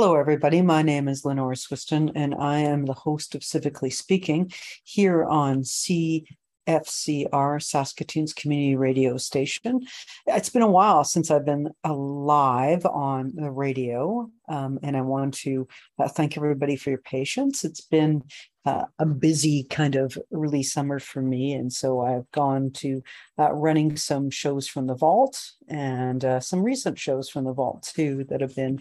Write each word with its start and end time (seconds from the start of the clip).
Hello, 0.00 0.14
everybody. 0.14 0.62
My 0.62 0.82
name 0.82 1.08
is 1.08 1.24
Lenore 1.24 1.54
Swystun, 1.54 2.12
and 2.14 2.32
I 2.32 2.60
am 2.60 2.84
the 2.84 2.92
host 2.92 3.34
of 3.34 3.40
Civically 3.40 3.92
Speaking 3.92 4.52
here 4.84 5.24
on 5.24 5.62
CFCR, 5.62 6.24
Saskatoon's 6.68 8.32
community 8.32 8.76
radio 8.76 9.16
station. 9.16 9.80
It's 10.24 10.50
been 10.50 10.62
a 10.62 10.70
while 10.70 11.02
since 11.02 11.32
I've 11.32 11.44
been 11.44 11.70
live 11.84 12.86
on 12.86 13.32
the 13.34 13.50
radio, 13.50 14.30
um, 14.48 14.78
and 14.84 14.96
I 14.96 15.00
want 15.00 15.34
to 15.38 15.66
uh, 15.98 16.06
thank 16.06 16.36
everybody 16.36 16.76
for 16.76 16.90
your 16.90 17.00
patience. 17.00 17.64
It's 17.64 17.80
been 17.80 18.22
uh, 18.64 18.84
a 19.00 19.06
busy 19.06 19.64
kind 19.64 19.96
of 19.96 20.16
early 20.32 20.62
summer 20.62 21.00
for 21.00 21.22
me, 21.22 21.54
and 21.54 21.72
so 21.72 22.02
I've 22.02 22.30
gone 22.30 22.70
to 22.74 23.02
uh, 23.36 23.52
running 23.52 23.96
some 23.96 24.30
shows 24.30 24.68
from 24.68 24.86
the 24.86 24.94
vault 24.94 25.54
and 25.66 26.24
uh, 26.24 26.38
some 26.38 26.62
recent 26.62 27.00
shows 27.00 27.28
from 27.28 27.46
the 27.46 27.52
vault 27.52 27.90
too 27.96 28.22
that 28.28 28.42
have 28.42 28.54
been 28.54 28.78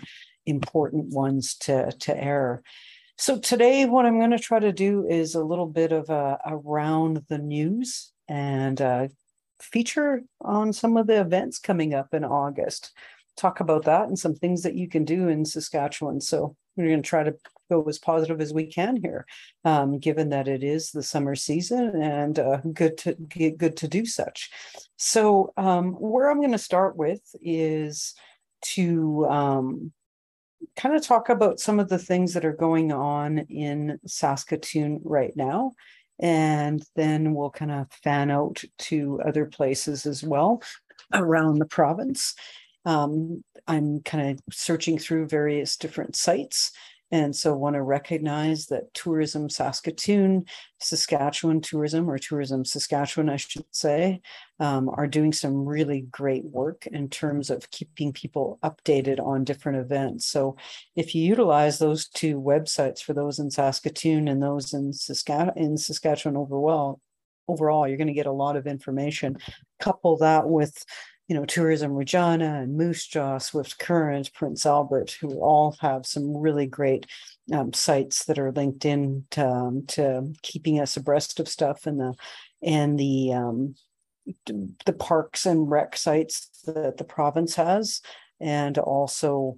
important 0.47 1.13
ones 1.13 1.55
to, 1.55 1.91
to 1.91 2.23
air. 2.23 2.63
So 3.17 3.39
today, 3.39 3.85
what 3.85 4.05
I'm 4.05 4.19
going 4.19 4.31
to 4.31 4.39
try 4.39 4.59
to 4.59 4.71
do 4.71 5.07
is 5.07 5.35
a 5.35 5.43
little 5.43 5.65
bit 5.65 5.91
of 5.91 6.09
a 6.09 6.39
around 6.45 7.23
the 7.29 7.39
news 7.39 8.11
and 8.27 8.79
uh, 8.79 9.07
feature 9.59 10.21
on 10.41 10.71
some 10.73 10.97
of 10.97 11.07
the 11.07 11.19
events 11.19 11.59
coming 11.59 11.93
up 11.93 12.13
in 12.13 12.23
August. 12.23 12.91
Talk 13.35 13.59
about 13.59 13.85
that 13.85 14.07
and 14.07 14.17
some 14.17 14.35
things 14.35 14.63
that 14.63 14.75
you 14.75 14.87
can 14.87 15.03
do 15.03 15.29
in 15.29 15.45
Saskatchewan. 15.45 16.21
So 16.21 16.55
we're 16.75 16.87
going 16.87 17.01
to 17.01 17.09
try 17.09 17.23
to 17.23 17.35
go 17.69 17.83
as 17.83 17.99
positive 17.99 18.39
as 18.39 18.53
we 18.53 18.67
can 18.67 18.95
here, 18.95 19.25
um, 19.65 19.99
given 19.99 20.29
that 20.29 20.47
it 20.47 20.63
is 20.63 20.91
the 20.91 21.03
summer 21.03 21.35
season 21.35 22.01
and 22.01 22.39
uh, 22.39 22.57
good 22.73 22.97
to 22.99 23.13
get 23.13 23.57
good 23.57 23.77
to 23.77 23.87
do 23.87 24.05
such. 24.05 24.49
So 24.97 25.53
um, 25.57 25.93
where 25.93 26.29
I'm 26.29 26.39
going 26.39 26.51
to 26.51 26.57
start 26.57 26.95
with 26.95 27.21
is 27.41 28.13
to 28.73 29.25
um, 29.27 29.91
kind 30.77 30.95
of 30.95 31.01
talk 31.01 31.29
about 31.29 31.59
some 31.59 31.79
of 31.79 31.89
the 31.89 31.97
things 31.97 32.33
that 32.33 32.45
are 32.45 32.53
going 32.53 32.91
on 32.93 33.39
in 33.49 33.99
Saskatoon 34.05 35.01
right 35.03 35.35
now. 35.35 35.73
And 36.19 36.83
then 36.95 37.33
we'll 37.33 37.49
kind 37.49 37.71
of 37.71 37.91
fan 37.91 38.31
out 38.31 38.63
to 38.79 39.19
other 39.25 39.45
places 39.45 40.05
as 40.05 40.23
well 40.23 40.61
around 41.13 41.59
the 41.59 41.65
province. 41.65 42.35
Um, 42.85 43.43
I'm 43.67 44.01
kind 44.01 44.31
of 44.31 44.39
searching 44.51 44.97
through 44.97 45.27
various 45.27 45.75
different 45.75 46.15
sites 46.15 46.71
and 47.11 47.35
so 47.35 47.55
want 47.55 47.75
to 47.75 47.83
recognize 47.83 48.65
that 48.67 48.93
Tourism 48.93 49.49
Saskatoon, 49.49 50.45
Saskatchewan 50.79 51.61
Tourism, 51.61 52.09
or 52.09 52.17
Tourism 52.17 52.65
Saskatchewan, 52.65 53.29
I 53.29 53.37
should 53.37 53.65
say, 53.71 54.21
um, 54.59 54.89
are 54.89 55.07
doing 55.07 55.31
some 55.31 55.65
really 55.65 56.01
great 56.01 56.43
work 56.45 56.87
in 56.87 57.09
terms 57.09 57.49
of 57.49 57.69
keeping 57.69 58.11
people 58.11 58.59
updated 58.63 59.19
on 59.19 59.43
different 59.43 59.79
events. 59.79 60.25
So 60.25 60.57
if 60.95 61.13
you 61.13 61.23
utilize 61.23 61.77
those 61.77 62.07
two 62.07 62.41
websites 62.41 63.01
for 63.01 63.13
those 63.13 63.39
in 63.39 63.51
Saskatoon 63.51 64.27
and 64.27 64.41
those 64.41 64.73
in, 64.73 64.93
Saskatchewan, 64.93 65.57
in 65.57 65.77
Saskatchewan 65.77 66.37
overall, 66.37 66.99
overall, 67.47 67.87
you're 67.87 67.97
going 67.97 68.07
to 68.07 68.13
get 68.13 68.25
a 68.25 68.31
lot 68.31 68.55
of 68.55 68.67
information. 68.67 69.37
Couple 69.79 70.17
that 70.17 70.47
with 70.47 70.83
you 71.27 71.35
know, 71.35 71.45
Tourism 71.45 71.93
Regina 71.93 72.61
and 72.61 72.77
Moose 72.77 73.05
Jaw, 73.05 73.37
Swift 73.37 73.77
Current, 73.79 74.33
Prince 74.33 74.65
Albert, 74.65 75.17
who 75.19 75.41
all 75.41 75.75
have 75.81 76.05
some 76.05 76.37
really 76.37 76.65
great 76.65 77.05
um, 77.53 77.73
sites 77.73 78.25
that 78.25 78.39
are 78.39 78.53
linked 78.53 78.85
in 78.85 79.25
to, 79.31 79.45
um, 79.45 79.85
to, 79.87 80.33
keeping 80.41 80.79
us 80.79 80.95
abreast 80.95 81.39
of 81.39 81.49
stuff 81.49 81.85
and 81.85 81.99
the 81.99 82.13
and 82.61 82.97
the 82.97 83.33
um, 83.33 83.75
the 84.45 84.93
parks 84.93 85.45
and 85.45 85.69
rec 85.69 85.97
sites 85.97 86.49
that 86.65 86.97
the 86.97 87.03
province 87.03 87.55
has, 87.55 88.01
and 88.39 88.77
also 88.77 89.57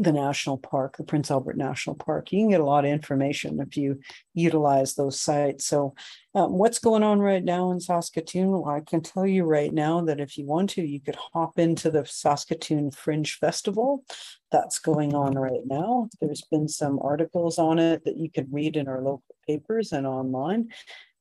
the 0.00 0.12
national 0.12 0.58
park, 0.58 0.96
the 0.96 1.04
Prince 1.04 1.30
Albert 1.30 1.56
National 1.56 1.94
Park. 1.94 2.32
You 2.32 2.40
can 2.40 2.50
get 2.50 2.60
a 2.60 2.64
lot 2.64 2.84
of 2.84 2.90
information 2.90 3.60
if 3.60 3.76
you 3.76 4.00
utilize 4.32 4.94
those 4.94 5.20
sites. 5.20 5.66
So, 5.66 5.94
um, 6.34 6.54
what's 6.54 6.80
going 6.80 7.04
on 7.04 7.20
right 7.20 7.44
now 7.44 7.70
in 7.70 7.78
Saskatoon? 7.78 8.50
Well, 8.50 8.68
I 8.68 8.80
can 8.80 9.02
tell 9.02 9.24
you 9.24 9.44
right 9.44 9.72
now 9.72 10.00
that 10.02 10.18
if 10.18 10.36
you 10.36 10.46
want 10.46 10.70
to, 10.70 10.82
you 10.82 11.00
could 11.00 11.16
hop 11.32 11.60
into 11.60 11.90
the 11.92 12.04
Saskatoon 12.04 12.90
Fringe 12.90 13.38
Festival. 13.38 14.04
That's 14.50 14.80
going 14.80 15.14
on 15.14 15.38
right 15.38 15.62
now. 15.64 16.08
There's 16.20 16.42
been 16.42 16.66
some 16.66 16.98
articles 17.00 17.58
on 17.58 17.78
it 17.78 18.04
that 18.04 18.16
you 18.16 18.30
can 18.30 18.48
read 18.50 18.76
in 18.76 18.88
our 18.88 19.00
local 19.00 19.36
papers 19.46 19.92
and 19.92 20.08
online. 20.08 20.70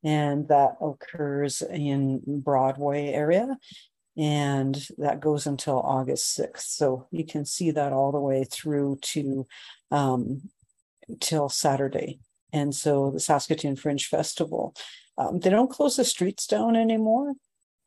And 0.04 0.48
that 0.50 0.76
occurs 0.82 1.62
in 1.62 2.22
Broadway 2.26 3.08
area 3.08 3.58
and 4.16 4.88
that 4.98 5.20
goes 5.20 5.48
until 5.48 5.80
August 5.80 6.38
6th. 6.38 6.68
So 6.68 7.08
you 7.12 7.26
can 7.26 7.46
see 7.46 7.72
that 7.72 7.94
all 7.94 8.12
the 8.12 8.20
way 8.20 8.44
through 8.44 9.00
to 9.02 9.48
um, 9.92 10.50
till 11.20 11.50
Saturday. 11.50 12.20
And 12.52 12.76
so 12.76 13.10
the 13.10 13.20
Saskatoon 13.20 13.76
Fringe 13.76 14.06
Festival, 14.06 14.76
um, 15.18 15.40
they 15.40 15.50
don't 15.50 15.72
close 15.72 15.96
the 15.96 16.06
streets 16.06 16.46
down 16.46 16.76
anymore. 16.76 17.34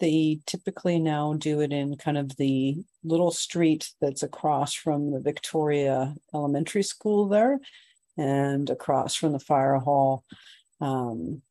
They 0.00 0.40
typically 0.46 0.98
now 0.98 1.34
do 1.34 1.60
it 1.60 1.72
in 1.72 1.96
kind 1.96 2.18
of 2.18 2.36
the 2.36 2.76
little 3.04 3.30
street 3.30 3.90
that's 4.00 4.22
across 4.22 4.74
from 4.74 5.12
the 5.12 5.20
Victoria 5.20 6.14
Elementary 6.34 6.82
School 6.82 7.28
there 7.28 7.60
and 8.18 8.68
across 8.68 9.14
from 9.14 9.32
the 9.32 9.38
fire 9.38 9.76
hall. 9.76 10.24
Um, 10.80 11.42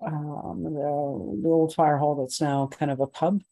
um, 0.00 0.62
the, 0.62 0.70
the 0.70 1.48
old 1.48 1.74
fire 1.74 1.98
hall 1.98 2.14
that's 2.14 2.40
now 2.40 2.68
kind 2.68 2.90
of 2.90 3.00
a 3.00 3.06
pub 3.06 3.42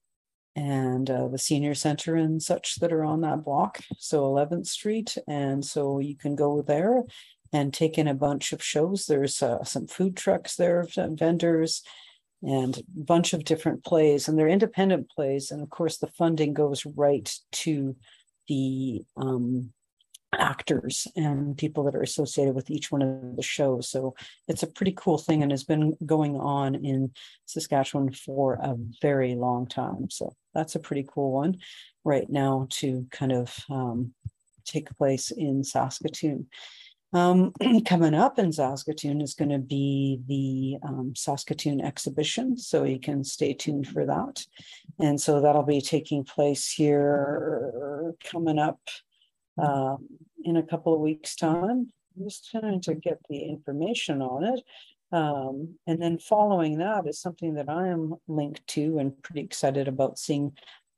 and 0.54 1.10
uh, 1.10 1.28
the 1.28 1.38
senior 1.38 1.74
center 1.74 2.16
and 2.16 2.42
such 2.42 2.76
that 2.76 2.92
are 2.92 3.04
on 3.04 3.20
that 3.20 3.44
block. 3.44 3.80
So 3.98 4.22
11th 4.22 4.66
Street. 4.66 5.16
And 5.28 5.64
so 5.64 5.98
you 5.98 6.16
can 6.16 6.34
go 6.34 6.62
there 6.62 7.02
and 7.52 7.72
take 7.72 7.98
in 7.98 8.08
a 8.08 8.14
bunch 8.14 8.52
of 8.52 8.62
shows. 8.62 9.06
There's 9.06 9.42
uh, 9.42 9.64
some 9.64 9.86
food 9.86 10.16
trucks 10.16 10.56
there, 10.56 10.86
vendors, 10.96 11.82
and 12.42 12.78
a 12.78 12.82
bunch 12.94 13.34
of 13.34 13.44
different 13.44 13.84
plays. 13.84 14.28
And 14.28 14.38
they're 14.38 14.48
independent 14.48 15.10
plays. 15.10 15.50
And 15.50 15.62
of 15.62 15.68
course, 15.68 15.98
the 15.98 16.06
funding 16.06 16.54
goes 16.54 16.86
right 16.86 17.30
to 17.52 17.94
the 18.48 19.02
um, 19.16 19.72
actors 20.38 21.06
and 21.16 21.56
people 21.56 21.84
that 21.84 21.94
are 21.94 22.02
associated 22.02 22.54
with 22.54 22.70
each 22.70 22.90
one 22.90 23.02
of 23.02 23.36
the 23.36 23.42
shows. 23.42 23.88
So 23.88 24.14
it's 24.48 24.62
a 24.62 24.66
pretty 24.66 24.92
cool 24.96 25.18
thing 25.18 25.42
and 25.42 25.50
has 25.50 25.64
been 25.64 25.96
going 26.04 26.36
on 26.36 26.74
in 26.74 27.12
Saskatchewan 27.46 28.12
for 28.12 28.54
a 28.54 28.76
very 29.00 29.34
long 29.34 29.66
time. 29.66 30.10
So 30.10 30.34
that's 30.54 30.74
a 30.74 30.80
pretty 30.80 31.06
cool 31.08 31.32
one 31.32 31.58
right 32.04 32.28
now 32.28 32.66
to 32.70 33.06
kind 33.10 33.32
of 33.32 33.54
um, 33.70 34.12
take 34.64 34.96
place 34.96 35.30
in 35.30 35.64
Saskatoon. 35.64 36.46
Um, 37.12 37.52
coming 37.86 38.14
up 38.14 38.38
in 38.38 38.52
Saskatoon 38.52 39.20
is 39.20 39.34
going 39.34 39.50
to 39.50 39.58
be 39.58 40.20
the 40.26 40.86
um, 40.86 41.14
Saskatoon 41.16 41.80
exhibition, 41.80 42.58
so 42.58 42.84
you 42.84 42.98
can 42.98 43.24
stay 43.24 43.54
tuned 43.54 43.88
for 43.88 44.04
that. 44.06 44.44
And 44.98 45.20
so 45.20 45.40
that'll 45.40 45.62
be 45.62 45.80
taking 45.80 46.24
place 46.24 46.70
here 46.70 48.14
coming 48.24 48.58
up 48.58 48.80
um, 49.58 50.06
in 50.44 50.56
a 50.56 50.62
couple 50.62 50.94
of 50.94 51.00
weeks' 51.00 51.36
time. 51.36 51.92
I'm 52.16 52.24
just 52.24 52.50
trying 52.50 52.80
to 52.82 52.94
get 52.94 53.18
the 53.28 53.44
information 53.44 54.22
on 54.22 54.44
it. 54.44 54.62
Um, 55.12 55.76
and 55.86 56.02
then 56.02 56.18
following 56.18 56.78
that 56.78 57.06
is 57.06 57.20
something 57.20 57.54
that 57.54 57.68
I 57.68 57.88
am 57.88 58.14
linked 58.26 58.66
to 58.68 58.98
and 58.98 59.22
pretty 59.22 59.40
excited 59.40 59.86
about 59.86 60.18
seeing 60.18 60.52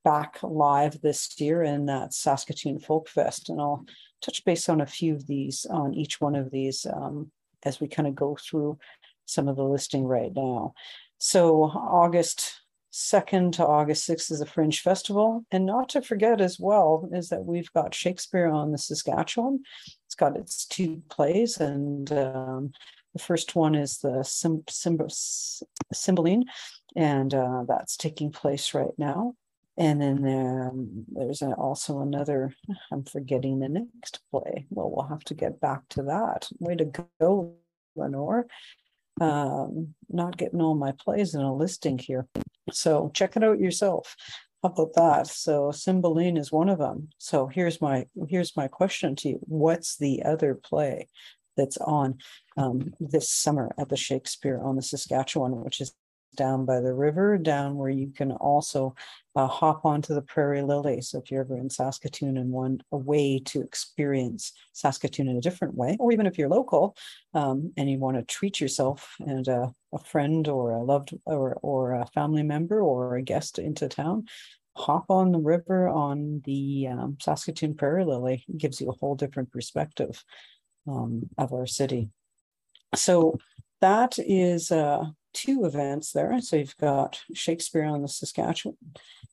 back 0.04 0.38
live 0.42 1.00
this 1.02 1.38
year, 1.40 1.62
and 1.62 1.88
that's 1.88 2.16
Saskatoon 2.16 2.78
Folk 2.78 3.08
Fest. 3.08 3.48
And 3.48 3.60
I'll 3.60 3.84
touch 4.22 4.44
base 4.44 4.68
on 4.68 4.80
a 4.80 4.86
few 4.86 5.14
of 5.14 5.26
these, 5.26 5.66
on 5.68 5.92
each 5.94 6.20
one 6.20 6.34
of 6.34 6.50
these, 6.50 6.86
um, 6.86 7.30
as 7.64 7.80
we 7.80 7.88
kind 7.88 8.08
of 8.08 8.14
go 8.14 8.36
through 8.40 8.78
some 9.26 9.48
of 9.48 9.56
the 9.56 9.64
listing 9.64 10.04
right 10.04 10.32
now. 10.34 10.72
So 11.18 11.64
August 11.64 12.62
2nd 12.92 13.52
to 13.52 13.66
August 13.66 14.08
6th 14.08 14.30
is 14.30 14.40
a 14.40 14.46
Fringe 14.46 14.80
Festival. 14.80 15.44
And 15.50 15.66
not 15.66 15.90
to 15.90 16.02
forget 16.02 16.40
as 16.40 16.58
well 16.58 17.08
is 17.12 17.28
that 17.28 17.44
we've 17.44 17.72
got 17.72 17.94
Shakespeare 17.94 18.48
on 18.48 18.72
the 18.72 18.78
Saskatchewan. 18.78 19.62
It's 20.06 20.14
got 20.14 20.36
its 20.36 20.66
two 20.66 21.02
plays, 21.10 21.58
and 21.58 22.10
um, 22.12 22.72
the 23.12 23.18
first 23.20 23.54
one 23.54 23.74
is 23.74 23.98
the 23.98 24.22
Sim- 24.22 24.64
Sim- 24.68 24.98
Cymbeline, 25.92 26.44
and 26.96 27.34
uh, 27.34 27.64
that's 27.68 27.96
taking 27.96 28.32
place 28.32 28.74
right 28.74 28.96
now. 28.96 29.34
And 29.76 30.02
then 30.02 30.26
um, 30.26 31.04
there's 31.08 31.40
also 31.40 32.00
another, 32.00 32.52
I'm 32.90 33.04
forgetting 33.04 33.60
the 33.60 33.68
next 33.68 34.18
play. 34.32 34.66
Well, 34.70 34.90
we'll 34.90 35.06
have 35.06 35.22
to 35.24 35.34
get 35.34 35.60
back 35.60 35.82
to 35.90 36.02
that. 36.04 36.48
Way 36.58 36.74
to 36.76 37.02
go, 37.20 37.54
Lenore. 37.94 38.48
Um, 39.20 39.94
not 40.08 40.36
getting 40.36 40.60
all 40.60 40.74
my 40.74 40.92
plays 40.92 41.34
in 41.34 41.40
a 41.40 41.54
listing 41.54 41.98
here. 41.98 42.26
So 42.70 43.10
check 43.14 43.36
it 43.36 43.44
out 43.44 43.60
yourself. 43.60 44.14
How 44.62 44.70
about 44.70 44.94
that? 44.94 45.26
So 45.28 45.70
Cymbeline 45.70 46.36
is 46.36 46.50
one 46.50 46.68
of 46.68 46.78
them. 46.78 47.08
So 47.18 47.46
here's 47.46 47.80
my 47.80 48.06
here's 48.28 48.56
my 48.56 48.68
question 48.68 49.14
to 49.16 49.28
you. 49.28 49.38
What's 49.42 49.96
the 49.96 50.22
other 50.24 50.54
play 50.54 51.08
that's 51.56 51.76
on 51.76 52.18
um, 52.56 52.94
this 52.98 53.30
summer 53.30 53.72
at 53.78 53.88
the 53.88 53.96
Shakespeare 53.96 54.60
on 54.62 54.76
the 54.76 54.82
Saskatchewan, 54.82 55.62
which 55.62 55.80
is 55.80 55.92
down 56.38 56.64
by 56.64 56.80
the 56.80 56.94
river, 56.94 57.36
down 57.36 57.76
where 57.76 57.90
you 57.90 58.10
can 58.16 58.32
also 58.32 58.94
uh, 59.36 59.46
hop 59.46 59.84
onto 59.84 60.14
the 60.14 60.22
Prairie 60.22 60.62
Lily. 60.62 61.02
So 61.02 61.18
if 61.18 61.30
you're 61.30 61.42
ever 61.42 61.58
in 61.58 61.68
Saskatoon 61.68 62.38
and 62.38 62.50
want 62.50 62.82
a 62.90 62.96
way 62.96 63.38
to 63.40 63.60
experience 63.60 64.52
Saskatoon 64.72 65.28
in 65.28 65.36
a 65.36 65.42
different 65.42 65.74
way, 65.74 65.98
or 66.00 66.10
even 66.10 66.26
if 66.26 66.38
you're 66.38 66.48
local 66.48 66.96
um, 67.34 67.72
and 67.76 67.90
you 67.90 67.98
want 67.98 68.16
to 68.16 68.22
treat 68.22 68.58
yourself 68.58 69.14
and 69.20 69.46
uh, 69.46 69.68
a 69.92 69.98
friend 69.98 70.48
or 70.48 70.72
a 70.72 70.82
loved 70.82 71.10
or 71.26 71.58
or 71.60 71.92
a 71.92 72.06
family 72.06 72.42
member 72.42 72.80
or 72.80 73.16
a 73.16 73.22
guest 73.22 73.58
into 73.58 73.88
town, 73.88 74.24
hop 74.74 75.10
on 75.10 75.32
the 75.32 75.38
river 75.38 75.88
on 75.88 76.40
the 76.46 76.88
um, 76.88 77.18
Saskatoon 77.20 77.74
Prairie 77.74 78.06
Lily. 78.06 78.44
It 78.48 78.58
gives 78.58 78.80
you 78.80 78.88
a 78.88 78.98
whole 78.98 79.16
different 79.16 79.52
perspective 79.52 80.24
um, 80.86 81.28
of 81.36 81.52
our 81.52 81.66
city. 81.66 82.08
So 82.94 83.38
that 83.80 84.18
is 84.18 84.72
uh, 84.72 85.04
two 85.38 85.64
events 85.64 86.12
there. 86.12 86.40
So 86.40 86.56
you've 86.56 86.76
got 86.78 87.20
Shakespeare 87.32 87.84
on 87.84 88.02
the 88.02 88.08
Saskatchewan, 88.08 88.76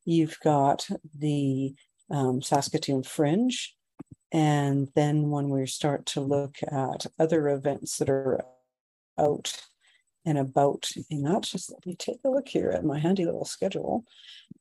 you've 0.06 0.40
got 0.44 0.88
the 1.18 1.74
um, 2.12 2.42
Saskatoon 2.42 3.04
Fringe, 3.04 3.76
and 4.32 4.90
then 4.96 5.32
when 5.32 5.50
we 5.50 5.66
start 5.66 6.06
to 6.08 6.22
look 6.22 6.58
at 6.62 7.08
other 7.20 7.50
events 7.50 7.98
that 7.98 8.10
are 8.10 8.42
out 9.18 9.54
and 10.26 10.38
about 10.38 10.90
in 11.10 11.24
that, 11.24 11.44
just 11.44 11.72
let 11.72 11.86
me 11.86 11.96
take 11.96 12.20
a 12.24 12.30
look 12.30 12.48
here 12.48 12.70
at 12.70 12.86
my 12.86 13.00
handy 13.00 13.26
little 13.26 13.46
schedule. 13.46 14.04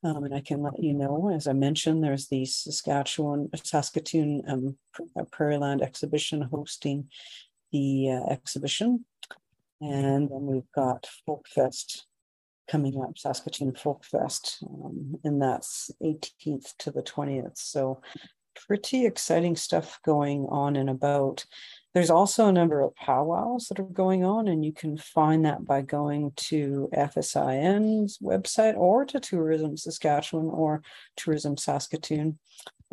Um, 0.03 0.23
and 0.23 0.33
I 0.33 0.41
can 0.41 0.61
let 0.61 0.81
you 0.81 0.93
know, 0.93 1.31
as 1.33 1.47
I 1.47 1.53
mentioned, 1.53 2.03
there's 2.03 2.27
the 2.27 2.45
Saskatchewan, 2.45 3.49
Saskatoon 3.63 4.43
um, 4.47 4.77
Prairie 5.31 5.57
Land 5.57 5.81
exhibition 5.81 6.41
hosting 6.41 7.09
the 7.71 8.11
uh, 8.11 8.31
exhibition 8.31 9.05
and 9.81 10.29
then 10.29 10.45
we've 10.45 10.71
got 10.73 11.07
Folkfest 11.27 12.01
coming 12.69 13.01
up, 13.01 13.17
Saskatoon 13.17 13.73
Folkfest, 13.73 14.63
um, 14.63 15.15
and 15.23 15.41
that's 15.41 15.91
18th 16.01 16.73
to 16.79 16.91
the 16.91 17.03
20th. 17.03 17.57
So 17.57 18.01
pretty 18.67 19.05
exciting 19.05 19.55
stuff 19.55 19.99
going 20.03 20.47
on 20.49 20.75
and 20.75 20.89
about. 20.89 21.45
There's 21.93 22.09
also 22.09 22.47
a 22.47 22.51
number 22.51 22.81
of 22.81 22.95
powwows 22.95 23.67
that 23.67 23.79
are 23.79 23.83
going 23.83 24.25
on, 24.25 24.47
and 24.47 24.65
you 24.65 24.73
can 24.73 24.97
find 24.97 25.45
that 25.45 25.65
by 25.65 25.81
going 25.81 26.33
to 26.35 26.89
FSIN's 26.93 28.17
website 28.17 28.75
or 28.75 29.05
to 29.05 29.19
Tourism 29.19 29.77
Saskatchewan 29.77 30.47
or 30.47 30.81
Tourism 31.15 31.57
Saskatoon 31.57 32.39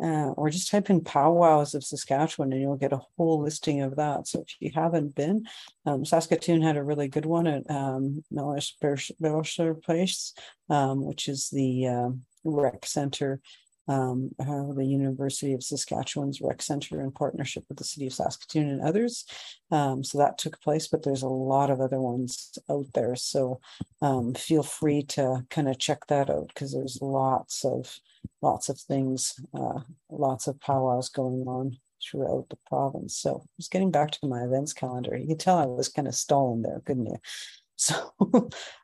uh, 0.01 0.31
or 0.31 0.49
just 0.49 0.69
type 0.71 0.89
in 0.89 1.01
powwows 1.01 1.75
of 1.75 1.83
Saskatchewan 1.83 2.51
and 2.51 2.61
you'll 2.61 2.75
get 2.75 2.93
a 2.93 3.01
whole 3.17 3.41
listing 3.41 3.81
of 3.81 3.95
that. 3.95 4.27
So 4.27 4.41
if 4.41 4.55
you 4.59 4.71
haven't 4.73 5.15
been, 5.15 5.45
um, 5.85 6.03
Saskatoon 6.03 6.61
had 6.61 6.77
a 6.77 6.83
really 6.83 7.07
good 7.07 7.25
one 7.25 7.47
at 7.47 7.69
um, 7.69 8.23
Mellish 8.31 8.75
Place, 8.79 10.33
um, 10.69 11.05
which 11.05 11.27
is 11.27 11.49
the 11.49 11.87
uh, 11.87 12.09
rec 12.43 12.85
center, 12.85 13.39
um, 13.87 14.31
uh, 14.39 14.73
the 14.73 14.85
University 14.85 15.53
of 15.53 15.63
Saskatchewan's 15.63 16.41
rec 16.41 16.61
center 16.61 17.01
in 17.01 17.11
partnership 17.11 17.63
with 17.69 17.77
the 17.77 17.83
city 17.83 18.07
of 18.07 18.13
Saskatoon 18.13 18.69
and 18.69 18.81
others. 18.81 19.25
Um, 19.71 20.03
so 20.03 20.17
that 20.17 20.37
took 20.37 20.59
place, 20.61 20.87
but 20.87 21.03
there's 21.03 21.23
a 21.23 21.27
lot 21.27 21.69
of 21.69 21.81
other 21.81 22.01
ones 22.01 22.57
out 22.69 22.87
there. 22.93 23.15
So 23.15 23.59
um, 24.01 24.33
feel 24.33 24.63
free 24.63 25.03
to 25.03 25.45
kind 25.49 25.69
of 25.69 25.77
check 25.77 26.07
that 26.07 26.29
out 26.29 26.47
because 26.47 26.73
there's 26.73 26.99
lots 27.01 27.63
of 27.63 27.99
lots 28.41 28.69
of 28.69 28.79
things, 28.79 29.39
uh, 29.53 29.79
lots 30.09 30.47
of 30.47 30.59
powwows 30.59 31.09
going 31.09 31.47
on 31.47 31.77
throughout 32.03 32.47
the 32.49 32.57
province. 32.67 33.17
So 33.17 33.45
just 33.57 33.71
getting 33.71 33.91
back 33.91 34.11
to 34.11 34.27
my 34.27 34.43
events 34.43 34.73
calendar, 34.73 35.15
you 35.15 35.27
can 35.27 35.37
tell 35.37 35.57
I 35.57 35.65
was 35.65 35.89
kind 35.89 36.07
of 36.07 36.15
stalling 36.15 36.61
there, 36.61 36.81
couldn't 36.85 37.07
you? 37.07 37.17
So 37.75 37.95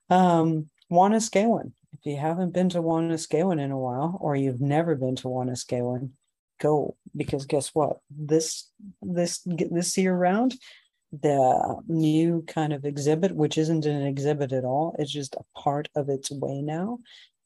um 0.10 0.70
Wanuskewin. 0.92 1.72
If 1.94 2.06
you 2.06 2.18
haven't 2.18 2.54
been 2.54 2.70
to 2.70 2.82
Wanuskewin 2.82 3.62
in 3.62 3.72
a 3.72 3.78
while, 3.78 4.18
or 4.20 4.36
you've 4.36 4.62
never 4.62 4.96
been 4.96 5.16
to 5.18 5.28
Wanuskewin, 5.28 6.10
go 6.60 6.96
because 7.16 7.46
guess 7.46 7.70
what? 7.74 8.00
This 8.10 8.70
this 9.02 9.42
this 9.46 9.98
year 9.98 10.16
round, 10.16 10.56
the 11.12 11.82
new 11.88 12.44
kind 12.48 12.74
of 12.74 12.84
exhibit, 12.84 13.36
which 13.36 13.58
isn't 13.58 13.86
an 13.86 14.06
exhibit 14.06 14.52
at 14.52 14.66
all, 14.66 14.96
it's 15.00 15.12
just 15.12 15.36
a 15.36 15.60
part 15.60 15.88
of 15.96 16.10
its 16.10 16.32
way 16.32 16.62
now, 16.62 17.00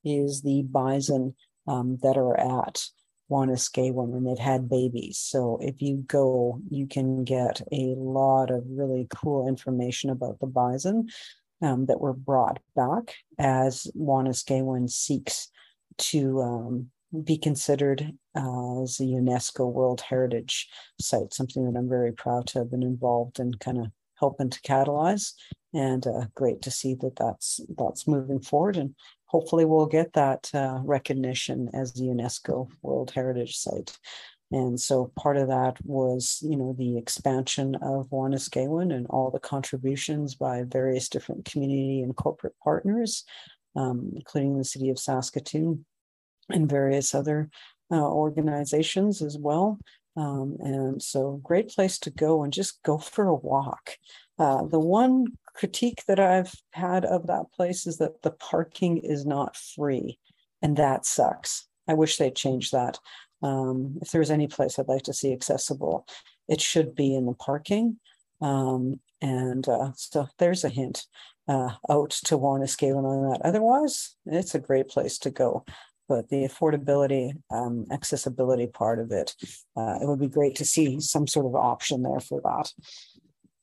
is 0.04 0.42
the 0.42 0.64
bison 0.64 1.36
um, 1.68 1.98
that 2.02 2.18
are 2.18 2.40
at 2.40 2.84
Wanuskewin 3.30 4.16
and 4.16 4.28
they've 4.28 4.38
had 4.38 4.70
babies. 4.70 5.18
So 5.18 5.58
if 5.62 5.82
you 5.82 6.04
go, 6.08 6.60
you 6.70 6.88
can 6.88 7.24
get 7.24 7.62
a 7.72 7.96
lot 7.98 8.52
of 8.52 8.64
really 8.68 9.08
cool 9.14 9.48
information 9.48 10.10
about 10.10 10.40
the 10.40 10.48
bison 10.48 11.08
um, 11.62 11.86
that 11.86 12.00
were 12.00 12.14
brought 12.14 12.60
back 12.76 13.16
as 13.40 13.88
Wanuskewin 13.98 14.90
seeks 14.90 15.50
to 15.98 16.42
um, 16.42 16.92
be 17.24 17.38
considered 17.38 18.12
as 18.36 19.00
a 19.00 19.04
UNESCO 19.04 19.72
World 19.72 20.02
Heritage 20.02 20.68
Site, 21.00 21.34
something 21.34 21.66
that 21.66 21.78
I'm 21.78 21.90
very 21.90 22.12
proud 22.12 22.48
to 22.48 22.60
have 22.60 22.72
been 22.72 22.84
involved 22.84 23.40
in 23.40 23.54
kind 23.56 23.78
of 23.78 23.88
helping 24.20 24.50
to 24.50 24.62
catalyze 24.62 25.34
and 25.74 26.06
uh, 26.08 26.26
great 26.36 26.62
to 26.62 26.72
see 26.72 26.96
that 26.96 27.16
that's 27.16 27.60
that's 27.78 28.08
moving 28.08 28.40
forward 28.40 28.78
and 28.78 28.96
hopefully 29.34 29.66
we'll 29.66 29.88
get 29.88 30.14
that 30.14 30.50
uh, 30.54 30.80
recognition 30.84 31.68
as 31.74 31.92
the 31.94 32.04
UNESCO 32.04 32.70
World 32.84 33.10
Heritage 33.10 33.58
Site. 33.58 33.98
And 34.52 34.80
so 34.80 35.12
part 35.18 35.38
of 35.38 35.48
that 35.48 35.84
was, 35.84 36.40
you 36.44 36.56
know, 36.56 36.76
the 36.78 37.00
expansion 37.00 37.74
of 37.82 38.12
Wanuskewin 38.12 38.94
and 38.94 39.08
all 39.10 39.32
the 39.32 39.40
contributions 39.40 40.36
by 40.36 40.64
various 40.68 41.10
different 41.10 41.46
community 41.46 42.04
and 42.04 42.16
corporate 42.16 42.54
partners, 42.64 43.26
um, 43.76 44.12
including 44.16 44.56
the 44.56 44.64
city 44.64 44.92
of 44.92 45.00
Saskatoon 45.00 45.84
and 46.50 46.70
various 46.70 47.16
other 47.16 47.50
uh, 47.92 47.96
organizations 47.96 49.24
as 49.24 49.36
well. 49.40 49.80
Um, 50.16 50.58
and 50.60 51.02
so 51.02 51.42
great 51.42 51.70
place 51.70 51.98
to 52.00 52.12
go 52.12 52.44
and 52.44 52.54
just 52.54 52.84
go 52.84 53.00
for 53.00 53.26
a 53.26 53.34
walk. 53.34 53.98
Uh, 54.38 54.66
the 54.66 54.80
one 54.80 55.26
critique 55.54 56.04
that 56.08 56.20
I've 56.20 56.54
had 56.72 57.06
of 57.06 57.28
that 57.28 57.52
place 57.56 57.86
is 57.88 57.98
that 57.98 58.22
the 58.22 58.32
parking 58.32 58.98
is 58.98 59.26
not 59.26 59.56
free, 59.56 60.20
and 60.62 60.78
that 60.78 61.06
sucks. 61.06 61.68
I 61.88 61.94
wish 61.94 62.18
they'd 62.18 62.36
change 62.36 62.72
that. 62.72 63.00
Um, 63.42 63.98
if 64.02 64.12
there's 64.12 64.32
any 64.32 64.48
place 64.48 64.80
I'd 64.80 64.88
like 64.88 65.04
to 65.04 65.14
see 65.14 65.34
accessible, 65.34 66.08
it 66.48 66.62
should 66.62 66.96
be 66.96 67.16
in 67.16 67.26
the 67.26 67.34
parking. 67.34 68.00
Um, 68.42 69.00
and 69.22 69.68
uh, 69.68 69.92
so 69.96 70.28
there's 70.38 70.64
a 70.64 70.70
hint 70.70 71.06
uh, 71.48 71.72
out 71.90 72.12
to 72.12 72.38
Wanuskewin 72.38 73.04
on 73.04 73.32
that. 73.32 73.42
Otherwise, 73.46 74.16
it's 74.26 74.56
a 74.56 74.60
great 74.60 74.88
place 74.88 75.18
to 75.20 75.30
go. 75.30 75.66
But 76.10 76.30
the 76.30 76.44
affordability, 76.44 77.32
um, 77.50 77.86
accessibility 77.92 78.68
part 78.68 79.00
of 79.00 79.12
it, 79.12 79.36
uh, 79.78 80.00
it 80.02 80.08
would 80.08 80.20
be 80.20 80.28
great 80.28 80.56
to 80.58 80.66
see 80.66 81.00
some 81.00 81.28
sort 81.28 81.46
of 81.46 81.56
option 81.56 82.04
there 82.04 82.20
for 82.20 82.42
that. 82.42 82.72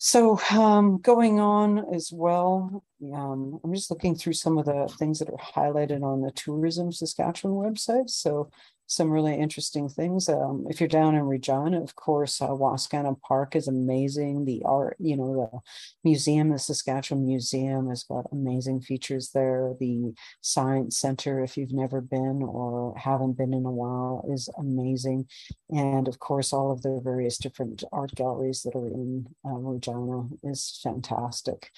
So 0.02 0.40
um, 0.50 0.96
going 1.02 1.40
on 1.40 1.92
as 1.94 2.10
well, 2.10 2.82
um, 3.12 3.60
I'm 3.62 3.74
just 3.74 3.90
looking 3.90 4.14
through 4.14 4.32
some 4.32 4.56
of 4.56 4.64
the 4.64 4.88
things 4.98 5.18
that 5.18 5.28
are 5.28 5.36
highlighted 5.36 6.02
on 6.02 6.22
the 6.22 6.30
Tourism 6.30 6.90
Saskatchewan 6.90 7.74
website. 7.74 8.08
So 8.08 8.50
some 8.90 9.08
really 9.08 9.36
interesting 9.36 9.88
things. 9.88 10.28
Um, 10.28 10.66
if 10.68 10.80
you're 10.80 10.88
down 10.88 11.14
in 11.14 11.22
Regina, 11.22 11.80
of 11.80 11.94
course, 11.94 12.42
uh, 12.42 12.48
Wascana 12.48 13.20
Park 13.20 13.54
is 13.54 13.68
amazing. 13.68 14.44
The 14.44 14.62
art, 14.64 14.96
you 14.98 15.16
know, 15.16 15.48
the 15.52 15.60
museum, 16.02 16.48
the 16.50 16.58
Saskatchewan 16.58 17.24
Museum 17.24 17.88
has 17.88 18.02
got 18.02 18.26
amazing 18.32 18.80
features 18.80 19.30
there. 19.30 19.74
The 19.78 20.12
Science 20.40 20.98
Center, 20.98 21.40
if 21.40 21.56
you've 21.56 21.72
never 21.72 22.00
been 22.00 22.42
or 22.42 22.92
haven't 22.96 23.38
been 23.38 23.54
in 23.54 23.64
a 23.64 23.70
while, 23.70 24.24
is 24.28 24.48
amazing. 24.58 25.28
And 25.70 26.08
of 26.08 26.18
course, 26.18 26.52
all 26.52 26.72
of 26.72 26.82
the 26.82 27.00
various 27.00 27.38
different 27.38 27.84
art 27.92 28.12
galleries 28.16 28.62
that 28.62 28.74
are 28.74 28.88
in 28.88 29.28
uh, 29.46 29.50
Regina 29.50 30.26
is 30.42 30.80
fantastic. 30.82 31.70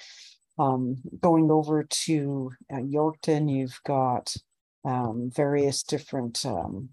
Um, 0.59 0.97
going 1.21 1.51
over 1.51 1.83
to 1.83 2.53
uh, 2.73 2.77
Yorkton, 2.77 3.55
you've 3.55 3.81
got 3.85 4.35
um, 4.87 5.31
various 5.35 5.83
different 5.83 6.45
um, 6.47 6.89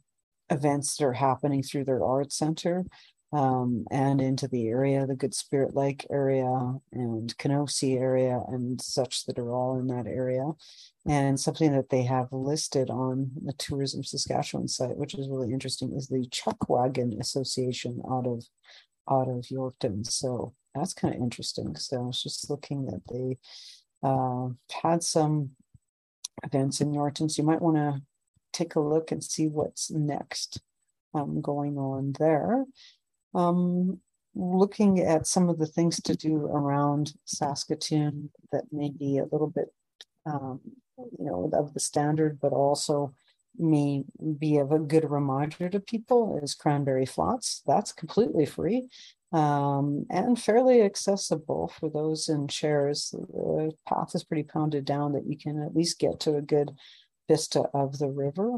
events 0.49 0.97
that 0.97 1.05
are 1.05 1.13
happening 1.13 1.63
through 1.63 1.85
their 1.85 2.03
art 2.03 2.31
center 2.31 2.85
um, 3.31 3.85
and 3.91 4.19
into 4.19 4.47
the 4.47 4.67
area, 4.67 5.05
the 5.05 5.15
Good 5.15 5.35
Spirit 5.35 5.75
Lake 5.75 6.05
area 6.09 6.73
and 6.91 7.37
Kenosee 7.37 7.95
area 7.95 8.41
and 8.47 8.81
such 8.81 9.25
that 9.25 9.37
are 9.37 9.51
all 9.53 9.79
in 9.79 9.87
that 9.87 10.07
area. 10.07 10.51
And 11.07 11.39
something 11.39 11.71
that 11.73 11.89
they 11.89 12.03
have 12.03 12.27
listed 12.31 12.89
on 12.89 13.31
the 13.43 13.53
Tourism 13.53 14.03
Saskatchewan 14.03 14.67
site, 14.67 14.97
which 14.97 15.13
is 15.13 15.29
really 15.29 15.53
interesting, 15.53 15.93
is 15.95 16.07
the 16.07 16.27
Chuck 16.31 16.69
Wagon 16.69 17.17
Association 17.19 18.01
out 18.09 18.25
of 18.25 18.45
out 19.09 19.27
of 19.27 19.45
Yorkton. 19.45 20.05
So 20.05 20.53
that's 20.75 20.93
kind 20.93 21.15
of 21.15 21.21
interesting. 21.21 21.75
So 21.75 21.97
I 21.97 22.05
was 22.05 22.21
just 22.21 22.49
looking 22.49 22.85
that 22.85 23.01
they 23.11 23.37
uh, 24.03 24.49
had 24.83 25.03
some 25.03 25.51
events 26.43 26.81
in 26.81 26.91
Yorkton. 26.91 27.29
So 27.29 27.41
you 27.41 27.47
might 27.47 27.61
want 27.61 27.77
to 27.77 28.01
take 28.53 28.75
a 28.75 28.79
look 28.79 29.11
and 29.11 29.23
see 29.23 29.47
what's 29.47 29.91
next 29.91 30.61
um, 31.13 31.41
going 31.41 31.77
on 31.77 32.13
there. 32.19 32.65
Um, 33.33 33.99
looking 34.35 34.99
at 34.99 35.27
some 35.27 35.49
of 35.49 35.57
the 35.57 35.65
things 35.65 36.01
to 36.01 36.15
do 36.15 36.45
around 36.45 37.13
Saskatoon 37.25 38.29
that 38.51 38.65
may 38.71 38.89
be 38.89 39.17
a 39.17 39.27
little 39.31 39.49
bit, 39.49 39.73
um, 40.25 40.59
you 40.97 41.25
know, 41.25 41.49
of 41.53 41.73
the 41.73 41.79
standard, 41.79 42.39
but 42.39 42.53
also 42.53 43.13
may 43.57 44.03
be 44.37 44.57
of 44.57 44.71
a 44.71 44.79
good 44.79 45.09
reminder 45.09 45.67
to 45.69 45.79
people 45.79 46.39
is 46.41 46.53
Cranberry 46.53 47.05
Flats. 47.05 47.61
That's 47.65 47.91
completely 47.91 48.45
free 48.45 48.87
um, 49.31 50.05
and 50.09 50.41
fairly 50.41 50.81
accessible 50.81 51.71
for 51.79 51.89
those 51.89 52.29
in 52.29 52.47
chairs. 52.47 53.11
The 53.11 53.71
path 53.87 54.15
is 54.15 54.23
pretty 54.23 54.43
pounded 54.43 54.85
down 54.85 55.13
that 55.13 55.27
you 55.27 55.37
can 55.37 55.61
at 55.61 55.75
least 55.75 55.99
get 55.99 56.19
to 56.21 56.37
a 56.37 56.41
good 56.41 56.71
vista 57.29 57.61
of 57.73 57.99
the 57.99 58.09
river. 58.09 58.57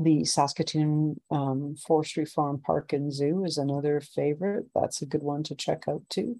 The 0.00 0.24
Saskatoon 0.24 1.20
um, 1.30 1.76
Forestry 1.76 2.24
Farm 2.24 2.62
Park 2.64 2.94
and 2.94 3.12
Zoo 3.12 3.44
is 3.44 3.58
another 3.58 4.00
favorite. 4.00 4.64
That's 4.74 5.02
a 5.02 5.06
good 5.06 5.22
one 5.22 5.42
to 5.44 5.54
check 5.54 5.84
out 5.86 6.02
too. 6.08 6.38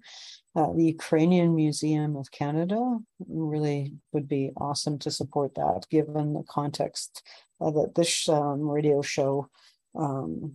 Uh, 0.55 0.73
the 0.73 0.85
Ukrainian 0.85 1.55
Museum 1.55 2.15
of 2.15 2.31
Canada 2.31 2.97
really 3.27 3.93
would 4.11 4.27
be 4.27 4.51
awesome 4.57 4.97
to 4.99 5.11
support 5.11 5.53
that, 5.55 5.85
given 5.91 6.33
the 6.33 6.43
context 6.49 7.21
uh, 7.61 7.71
that 7.71 7.93
this 7.95 8.27
um, 8.27 8.61
radio 8.77 9.03
show, 9.03 9.49
um, 9.95 10.53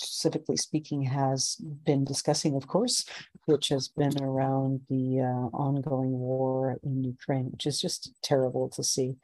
Civically 0.00 0.58
Speaking, 0.58 1.02
has 1.02 1.56
been 1.84 2.04
discussing, 2.04 2.56
of 2.56 2.66
course, 2.66 3.04
which 3.44 3.68
has 3.68 3.86
been 3.88 4.16
around 4.22 4.80
the 4.88 5.20
uh, 5.20 5.56
ongoing 5.56 6.12
war 6.12 6.78
in 6.82 7.04
Ukraine, 7.04 7.50
which 7.52 7.66
is 7.66 7.80
just 7.80 8.12
terrible 8.22 8.68
to 8.70 8.82
see. 8.82 9.16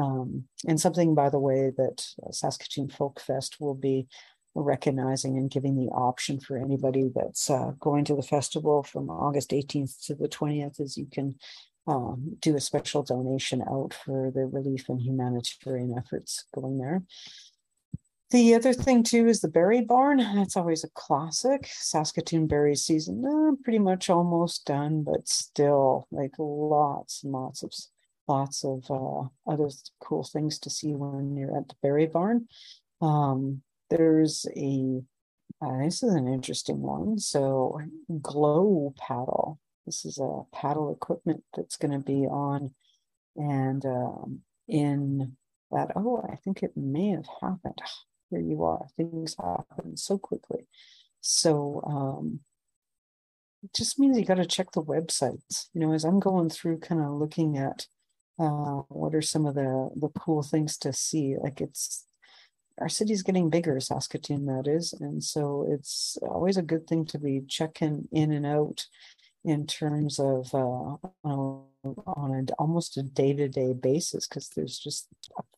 Um, 0.00 0.44
and 0.66 0.80
something, 0.80 1.14
by 1.14 1.28
the 1.28 1.38
way, 1.38 1.70
that 1.76 2.06
Saskatoon 2.30 2.88
Folk 2.88 3.20
Fest 3.20 3.60
will 3.60 3.74
be 3.74 4.08
recognizing 4.54 5.36
and 5.36 5.50
giving 5.50 5.76
the 5.76 5.92
option 5.92 6.40
for 6.40 6.56
anybody 6.56 7.10
that's 7.14 7.50
uh, 7.50 7.72
going 7.78 8.04
to 8.06 8.16
the 8.16 8.22
festival 8.22 8.82
from 8.82 9.10
August 9.10 9.50
18th 9.50 10.06
to 10.06 10.14
the 10.14 10.28
20th 10.28 10.80
is 10.80 10.96
you 10.96 11.06
can 11.06 11.36
um, 11.86 12.36
do 12.40 12.56
a 12.56 12.60
special 12.60 13.02
donation 13.02 13.62
out 13.62 13.94
for 13.94 14.30
the 14.34 14.46
relief 14.46 14.88
and 14.88 15.00
humanitarian 15.00 15.94
efforts 15.96 16.44
going 16.54 16.78
there. 16.78 17.02
The 18.30 18.54
other 18.54 18.72
thing 18.72 19.02
too 19.02 19.26
is 19.26 19.40
the 19.40 19.48
berry 19.48 19.80
barn. 19.80 20.18
That's 20.18 20.56
always 20.56 20.84
a 20.84 20.90
classic. 20.90 21.68
Saskatoon 21.68 22.46
berry 22.46 22.76
season, 22.76 23.24
eh, 23.26 23.56
pretty 23.64 23.80
much 23.80 24.08
almost 24.08 24.66
done, 24.66 25.02
but 25.02 25.26
still 25.26 26.06
like 26.12 26.34
lots 26.38 27.24
and 27.24 27.32
lots 27.32 27.64
of 27.64 27.72
lots 28.30 28.64
of 28.64 28.88
uh, 28.88 29.28
other 29.50 29.68
cool 30.00 30.22
things 30.22 30.58
to 30.60 30.70
see 30.70 30.94
when 30.94 31.36
you're 31.36 31.56
at 31.56 31.68
the 31.68 31.74
berry 31.82 32.06
barn. 32.06 32.46
Um, 33.02 33.62
there's 33.90 34.46
a 34.56 35.02
uh, 35.60 35.78
this 35.84 36.02
is 36.02 36.14
an 36.14 36.28
interesting 36.28 36.80
one. 36.80 37.18
So 37.18 37.80
glow 38.22 38.94
paddle. 38.96 39.58
This 39.84 40.04
is 40.04 40.18
a 40.18 40.42
paddle 40.54 40.92
equipment 40.92 41.42
that's 41.54 41.76
going 41.76 41.92
to 41.92 41.98
be 41.98 42.26
on, 42.26 42.72
and 43.36 43.84
um, 43.84 44.40
in 44.68 45.36
that. 45.72 45.88
Oh, 45.96 46.24
I 46.32 46.36
think 46.36 46.62
it 46.62 46.76
may 46.76 47.08
have 47.10 47.28
happened. 47.40 47.80
Here 48.30 48.40
you 48.40 48.62
are. 48.62 48.86
Things 48.96 49.34
happen 49.36 49.96
so 49.96 50.16
quickly. 50.16 50.68
So 51.20 51.82
um, 51.84 52.40
it 53.64 53.74
just 53.74 53.98
means 53.98 54.16
you 54.16 54.24
got 54.24 54.36
to 54.36 54.46
check 54.46 54.70
the 54.70 54.82
websites. 54.82 55.66
You 55.74 55.80
know, 55.80 55.92
as 55.92 56.04
I'm 56.04 56.20
going 56.20 56.48
through, 56.48 56.78
kind 56.78 57.00
of 57.00 57.10
looking 57.10 57.58
at 57.58 57.86
uh, 58.40 58.82
what 58.88 59.14
are 59.14 59.22
some 59.22 59.46
of 59.46 59.54
the 59.54 59.90
the 59.96 60.08
cool 60.18 60.42
things 60.42 60.78
to 60.78 60.92
see. 60.92 61.36
Like 61.38 61.60
it's 61.60 62.06
our 62.80 62.88
city's 62.88 63.22
getting 63.22 63.50
bigger, 63.50 63.78
Saskatoon, 63.78 64.46
that 64.46 64.66
is. 64.66 64.94
And 64.94 65.22
so 65.22 65.66
it's 65.70 66.16
always 66.22 66.56
a 66.56 66.62
good 66.62 66.86
thing 66.86 67.04
to 67.06 67.18
be 67.18 67.42
checking 67.46 68.08
in 68.10 68.32
and 68.32 68.46
out 68.46 68.86
in 69.44 69.66
terms 69.66 70.18
of 70.18 70.54
uh, 70.54 70.96
on, 71.24 71.64
on 71.84 72.46
a, 72.48 72.52
almost 72.54 72.96
a 72.96 73.02
day 73.02 73.34
to 73.34 73.48
day 73.48 73.74
basis 73.74 74.26
because 74.26 74.48
there's 74.48 74.78
just 74.78 75.08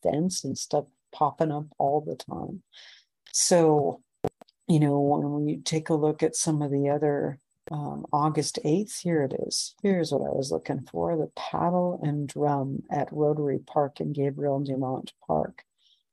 events 0.04 0.42
and 0.42 0.58
stuff 0.58 0.86
popping 1.12 1.52
up 1.52 1.66
all 1.78 2.00
the 2.00 2.16
time. 2.16 2.62
So, 3.32 4.02
you 4.66 4.80
know, 4.80 4.98
when 4.98 5.44
we 5.44 5.58
take 5.58 5.88
a 5.90 5.94
look 5.94 6.22
at 6.22 6.34
some 6.34 6.60
of 6.60 6.72
the 6.72 6.88
other 6.88 7.38
um, 7.72 8.04
August 8.12 8.58
8th, 8.64 9.00
here 9.00 9.22
it 9.22 9.34
is. 9.46 9.74
Here's 9.82 10.12
what 10.12 10.20
I 10.20 10.34
was 10.34 10.52
looking 10.52 10.82
for 10.82 11.16
the 11.16 11.30
paddle 11.34 11.98
and 12.02 12.28
drum 12.28 12.82
at 12.90 13.10
Rotary 13.10 13.60
Park 13.60 14.00
in 14.00 14.12
Gabriel 14.12 14.60
Dumont 14.60 15.14
Park. 15.26 15.64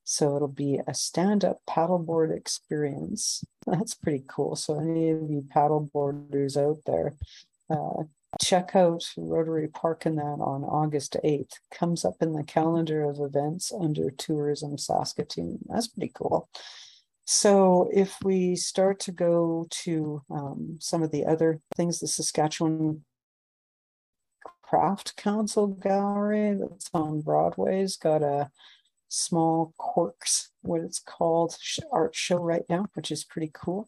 So 0.06 0.36
it'll 0.36 0.48
be 0.48 0.80
a 0.88 0.94
stand-up 0.94 1.62
paddleboard 1.70 2.36
experience. 2.36 3.44
That's 3.68 3.94
pretty 3.94 4.24
cool. 4.28 4.56
So 4.56 4.80
any 4.80 5.10
of 5.10 5.30
you 5.30 5.46
paddleboarders 5.54 6.56
out 6.56 6.80
there, 6.86 7.16
uh, 7.70 8.04
check 8.42 8.76
out 8.76 9.04
Rotary 9.18 9.68
Park 9.68 10.06
and 10.06 10.18
that 10.18 10.40
on 10.40 10.64
August 10.64 11.18
8th. 11.24 11.60
Comes 11.72 12.06
up 12.06 12.16
in 12.22 12.34
the 12.34 12.44
calendar 12.44 13.04
of 13.04 13.20
events 13.20 13.74
under 13.78 14.10
Tourism 14.12 14.78
Saskatoon. 14.78 15.60
That's 15.68 15.90
pretty 15.90 16.14
cool. 16.16 16.50
So 17.32 17.92
if 17.94 18.18
we 18.24 18.56
start 18.56 19.00
to 19.02 19.12
go 19.12 19.68
to 19.84 20.24
um, 20.32 20.78
some 20.82 21.04
of 21.04 21.12
the 21.12 21.28
other 21.28 21.62
things, 21.76 22.00
the 22.00 22.08
Saskatchewan 22.08 23.04
Craft 24.64 25.16
Council 25.16 25.68
Gallery 25.68 26.58
that's 26.60 26.90
on 26.92 27.22
Broadway's 27.22 27.98
got 27.98 28.24
a 28.24 28.50
small 29.10 29.76
corks, 29.78 30.50
what 30.64 30.82
it's 30.82 30.98
called, 30.98 31.56
art 31.92 32.16
show 32.16 32.38
right 32.38 32.64
now, 32.68 32.88
which 32.96 33.12
is 33.12 33.24
pretty 33.24 33.52
cool. 33.54 33.88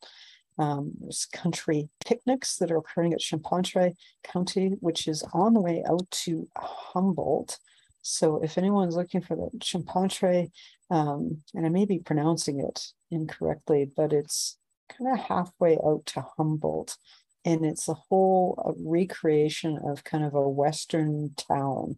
Um, 0.59 0.91
there's 0.99 1.25
country 1.25 1.89
picnics 2.05 2.57
that 2.57 2.69
are 2.69 2.77
occurring 2.77 3.13
at 3.13 3.21
Champontray 3.21 3.95
County, 4.23 4.77
which 4.81 5.07
is 5.07 5.23
on 5.33 5.55
the 5.55 5.61
way 5.61 5.83
out 5.89 6.11
to 6.11 6.47
Humboldt. 6.55 7.57
So 8.01 8.43
if 8.43 8.57
anyone's 8.57 8.95
looking 8.95 9.21
for 9.21 9.35
the 9.35 9.49
Champontray, 9.59 10.51
um, 10.89 11.41
and 11.53 11.65
I 11.65 11.69
may 11.69 11.85
be 11.85 11.99
pronouncing 11.99 12.59
it 12.59 12.87
incorrectly, 13.09 13.91
but 13.95 14.13
it's 14.13 14.57
kind 14.89 15.11
of 15.11 15.25
halfway 15.25 15.77
out 15.77 16.05
to 16.07 16.25
Humboldt. 16.37 16.97
And 17.45 17.65
it's 17.65 17.87
a 17.87 17.95
whole 17.95 18.75
recreation 18.85 19.79
of 19.83 20.03
kind 20.03 20.23
of 20.23 20.35
a 20.35 20.47
Western 20.47 21.33
town, 21.35 21.97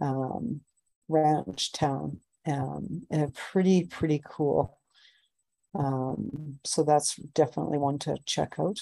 um, 0.00 0.60
ranch 1.08 1.72
town 1.72 2.20
um, 2.46 3.02
and 3.10 3.22
a 3.22 3.28
pretty, 3.28 3.84
pretty 3.84 4.22
cool. 4.24 4.78
Um, 5.74 6.58
so 6.64 6.82
that's 6.82 7.16
definitely 7.16 7.78
one 7.78 7.98
to 8.00 8.16
check 8.24 8.54
out. 8.58 8.80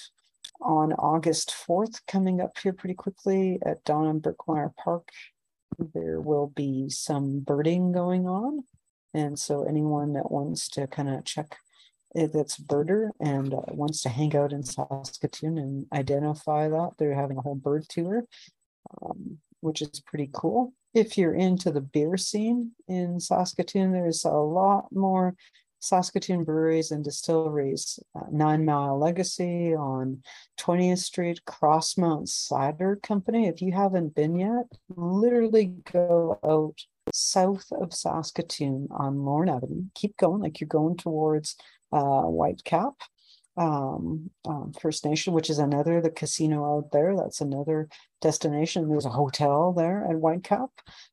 On 0.61 0.93
August 0.93 1.53
4th, 1.67 2.01
coming 2.07 2.41
up 2.41 2.57
here 2.57 2.73
pretty 2.73 2.95
quickly 2.95 3.59
at 3.65 3.83
Donna 3.83 4.13
Birkmaier 4.19 4.73
Park, 4.75 5.09
there 5.93 6.19
will 6.19 6.47
be 6.55 6.89
some 6.89 7.39
birding 7.39 7.91
going 7.91 8.27
on. 8.27 8.63
And 9.13 9.37
so 9.37 9.63
anyone 9.63 10.13
that 10.13 10.31
wants 10.31 10.69
to 10.69 10.87
kind 10.87 11.09
of 11.09 11.25
check 11.25 11.57
that's 12.13 12.57
birder 12.57 13.09
and 13.19 13.53
uh, 13.53 13.61
wants 13.67 14.01
to 14.01 14.09
hang 14.09 14.35
out 14.35 14.53
in 14.53 14.63
Saskatoon 14.63 15.57
and 15.57 15.85
identify 15.93 16.67
that, 16.67 16.91
they're 16.97 17.13
having 17.13 17.37
a 17.37 17.41
whole 17.41 17.55
bird 17.55 17.85
tour, 17.89 18.23
um, 19.01 19.37
which 19.59 19.81
is 19.81 20.01
pretty 20.05 20.29
cool 20.33 20.73
if 20.97 21.17
you're 21.17 21.33
into 21.33 21.71
the 21.71 21.81
beer 21.81 22.17
scene 22.17 22.71
in 22.87 23.19
Saskatoon, 23.19 23.91
there's 23.91 24.25
a 24.25 24.31
lot 24.31 24.87
more 24.91 25.35
Saskatoon 25.79 26.43
breweries 26.43 26.91
and 26.91 27.03
distilleries. 27.03 27.99
Uh, 28.15 28.25
Nine 28.31 28.65
Mile 28.65 28.97
Legacy 28.97 29.75
on 29.75 30.23
20th 30.59 30.99
Street, 30.99 31.41
Crossmount 31.45 32.27
Cider 32.27 32.99
Company. 33.01 33.47
If 33.47 33.61
you 33.61 33.71
haven't 33.71 34.15
been 34.15 34.37
yet, 34.37 34.65
literally 34.95 35.75
go 35.91 36.39
out 36.43 36.79
south 37.13 37.65
of 37.71 37.93
Saskatoon 37.93 38.87
on 38.91 39.23
Lorne 39.23 39.49
Avenue. 39.49 39.83
Keep 39.95 40.17
going 40.17 40.41
like 40.41 40.59
you're 40.59 40.67
going 40.67 40.97
towards 40.97 41.55
uh, 41.91 41.97
Whitecap 41.97 42.93
um, 43.57 44.29
um, 44.47 44.71
First 44.79 45.03
Nation, 45.05 45.33
which 45.33 45.49
is 45.49 45.59
another, 45.59 45.99
the 45.99 46.11
casino 46.11 46.77
out 46.77 46.91
there. 46.91 47.15
That's 47.15 47.41
another 47.41 47.89
destination. 48.21 48.87
There's 48.87 49.05
a 49.05 49.09
hotel 49.09 49.73
there 49.73 50.05
at 50.07 50.15
Whitecap 50.17 50.69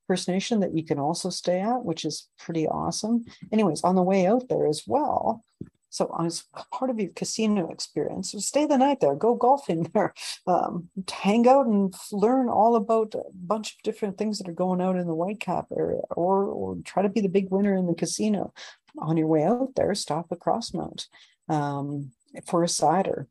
First 0.06 0.28
Nation 0.28 0.60
that 0.60 0.74
you 0.74 0.84
can 0.84 0.98
also 0.98 1.30
stay 1.30 1.60
at, 1.60 1.84
which 1.84 2.04
is 2.04 2.28
pretty 2.38 2.68
awesome. 2.68 3.24
Anyways, 3.50 3.82
on 3.82 3.94
the 3.94 4.02
way 4.02 4.26
out 4.26 4.48
there 4.48 4.66
as 4.66 4.82
well. 4.86 5.42
So 5.88 6.12
as 6.20 6.42
part 6.72 6.90
of 6.90 6.98
your 6.98 7.12
casino 7.14 7.70
experience, 7.70 8.32
so 8.32 8.40
stay 8.40 8.66
the 8.66 8.76
night 8.76 8.98
there, 9.00 9.14
go 9.14 9.36
golfing 9.36 9.84
there, 9.94 10.12
um, 10.44 10.88
hang 11.08 11.46
out 11.46 11.66
and 11.66 11.94
learn 12.10 12.48
all 12.48 12.74
about 12.74 13.14
a 13.14 13.22
bunch 13.32 13.76
of 13.76 13.82
different 13.84 14.18
things 14.18 14.38
that 14.38 14.48
are 14.48 14.52
going 14.52 14.80
out 14.80 14.96
in 14.96 15.06
the 15.06 15.14
Whitecap 15.14 15.66
area, 15.76 16.00
or 16.10 16.46
or 16.46 16.76
try 16.84 17.04
to 17.04 17.08
be 17.08 17.20
the 17.20 17.28
big 17.28 17.48
winner 17.50 17.76
in 17.76 17.86
the 17.86 17.94
casino. 17.94 18.52
On 18.98 19.16
your 19.16 19.28
way 19.28 19.44
out 19.44 19.76
there, 19.76 19.94
stop 19.94 20.26
at 20.32 20.40
Crossmount. 20.40 21.06
Um, 21.48 22.10
for 22.46 22.62
a 22.62 22.68
cider. 22.68 23.28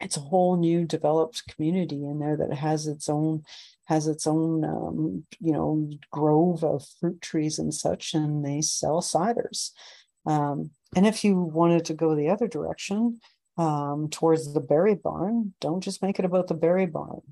It's 0.00 0.16
a 0.16 0.20
whole 0.20 0.56
new 0.56 0.84
developed 0.84 1.42
community 1.48 2.04
in 2.04 2.20
there 2.20 2.36
that 2.36 2.52
has 2.52 2.86
its 2.86 3.08
own 3.08 3.42
has 3.84 4.06
its 4.06 4.26
own 4.26 4.64
um, 4.64 5.24
you 5.40 5.52
know 5.52 5.90
grove 6.12 6.62
of 6.62 6.86
fruit 7.00 7.20
trees 7.20 7.58
and 7.58 7.74
such, 7.74 8.14
and 8.14 8.44
they 8.44 8.60
sell 8.60 9.00
ciders. 9.00 9.70
Um, 10.26 10.70
and 10.94 11.06
if 11.06 11.24
you 11.24 11.40
wanted 11.40 11.84
to 11.86 11.94
go 11.94 12.14
the 12.14 12.28
other 12.28 12.48
direction 12.48 13.20
um, 13.56 14.08
towards 14.10 14.52
the 14.52 14.60
berry 14.60 14.94
barn, 14.94 15.54
don't 15.60 15.82
just 15.82 16.02
make 16.02 16.18
it 16.18 16.24
about 16.24 16.46
the 16.48 16.54
berry 16.54 16.86
barn. 16.86 17.22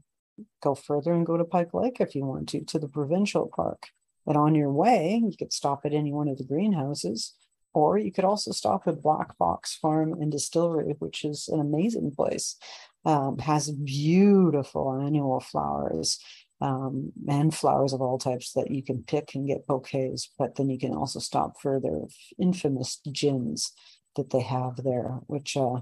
Go 0.63 0.75
further 0.75 1.13
and 1.13 1.25
go 1.25 1.37
to 1.37 1.45
Pike 1.45 1.73
Lake 1.73 2.01
if 2.01 2.15
you 2.15 2.25
want 2.25 2.49
to, 2.51 2.65
to 2.65 2.79
the 2.79 2.89
provincial 2.89 3.51
park. 3.55 3.89
But 4.27 4.37
on 4.37 4.55
your 4.55 4.73
way, 4.73 5.23
you 5.23 5.37
could 5.39 5.53
stop 5.53 5.83
at 5.85 5.95
any 5.95 6.13
one 6.13 6.29
of 6.29 6.37
the 6.37 6.45
greenhouses 6.45 7.33
Or 7.77 7.99
you 7.99 8.11
could 8.11 8.25
also 8.25 8.53
stop 8.53 8.89
at 8.89 9.03
Black 9.03 9.37
Box 9.37 9.77
Farm 9.77 10.15
and 10.15 10.33
Distillery, 10.33 10.95
which 10.99 11.27
is 11.27 11.47
an 11.49 11.61
amazing 11.61 12.11
place. 12.11 12.57
Um, 13.05 13.37
has 13.37 13.71
beautiful 13.71 14.99
annual 14.99 15.41
flowers 15.41 16.19
um, 16.63 17.13
and 17.29 17.55
flowers 17.55 17.93
of 17.93 18.01
all 18.01 18.17
types 18.17 18.53
that 18.55 18.71
you 18.71 18.83
can 18.83 19.03
pick 19.03 19.35
and 19.35 19.47
get 19.47 19.67
bouquets. 19.67 20.33
But 20.39 20.55
then 20.55 20.71
you 20.71 20.79
can 20.79 20.95
also 20.95 21.19
stop 21.19 21.61
for 21.61 21.79
their 21.79 22.01
infamous 22.41 22.99
gins 23.13 23.73
that 24.17 24.31
they 24.31 24.41
have 24.41 24.83
there, 24.83 25.19
which 25.27 25.55
uh, 25.55 25.81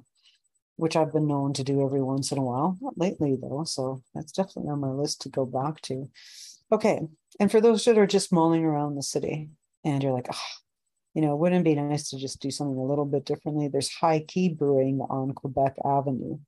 which 0.74 0.96
I've 0.96 1.12
been 1.12 1.28
known 1.28 1.52
to 1.52 1.62
do 1.62 1.86
every 1.86 2.02
once 2.02 2.32
in 2.32 2.38
a 2.38 2.42
while. 2.42 2.76
Not 2.80 2.98
lately 2.98 3.38
though, 3.40 3.62
so 3.62 4.02
that's 4.16 4.32
definitely 4.32 4.72
on 4.72 4.80
my 4.80 4.90
list 4.90 5.20
to 5.20 5.28
go 5.28 5.46
back 5.46 5.80
to. 5.82 6.10
Okay, 6.72 7.02
and 7.38 7.52
for 7.52 7.60
those 7.60 7.84
that 7.84 7.98
are 7.98 8.08
just 8.08 8.32
mulling 8.32 8.64
around 8.64 8.96
the 8.96 9.02
city 9.04 9.50
and 9.84 10.02
you're 10.02 10.12
like, 10.12 10.26
oh, 10.32 10.63
you 11.14 11.22
know, 11.22 11.36
wouldn't 11.36 11.60
it 11.60 11.64
be 11.64 11.80
nice 11.80 12.10
to 12.10 12.18
just 12.18 12.40
do 12.40 12.50
something 12.50 12.76
a 12.76 12.84
little 12.84 13.04
bit 13.04 13.24
differently? 13.24 13.68
There's 13.68 13.92
High 13.92 14.24
Key 14.26 14.48
Brewing 14.48 15.00
on 15.08 15.32
Quebec 15.32 15.76
Avenue. 15.84 16.38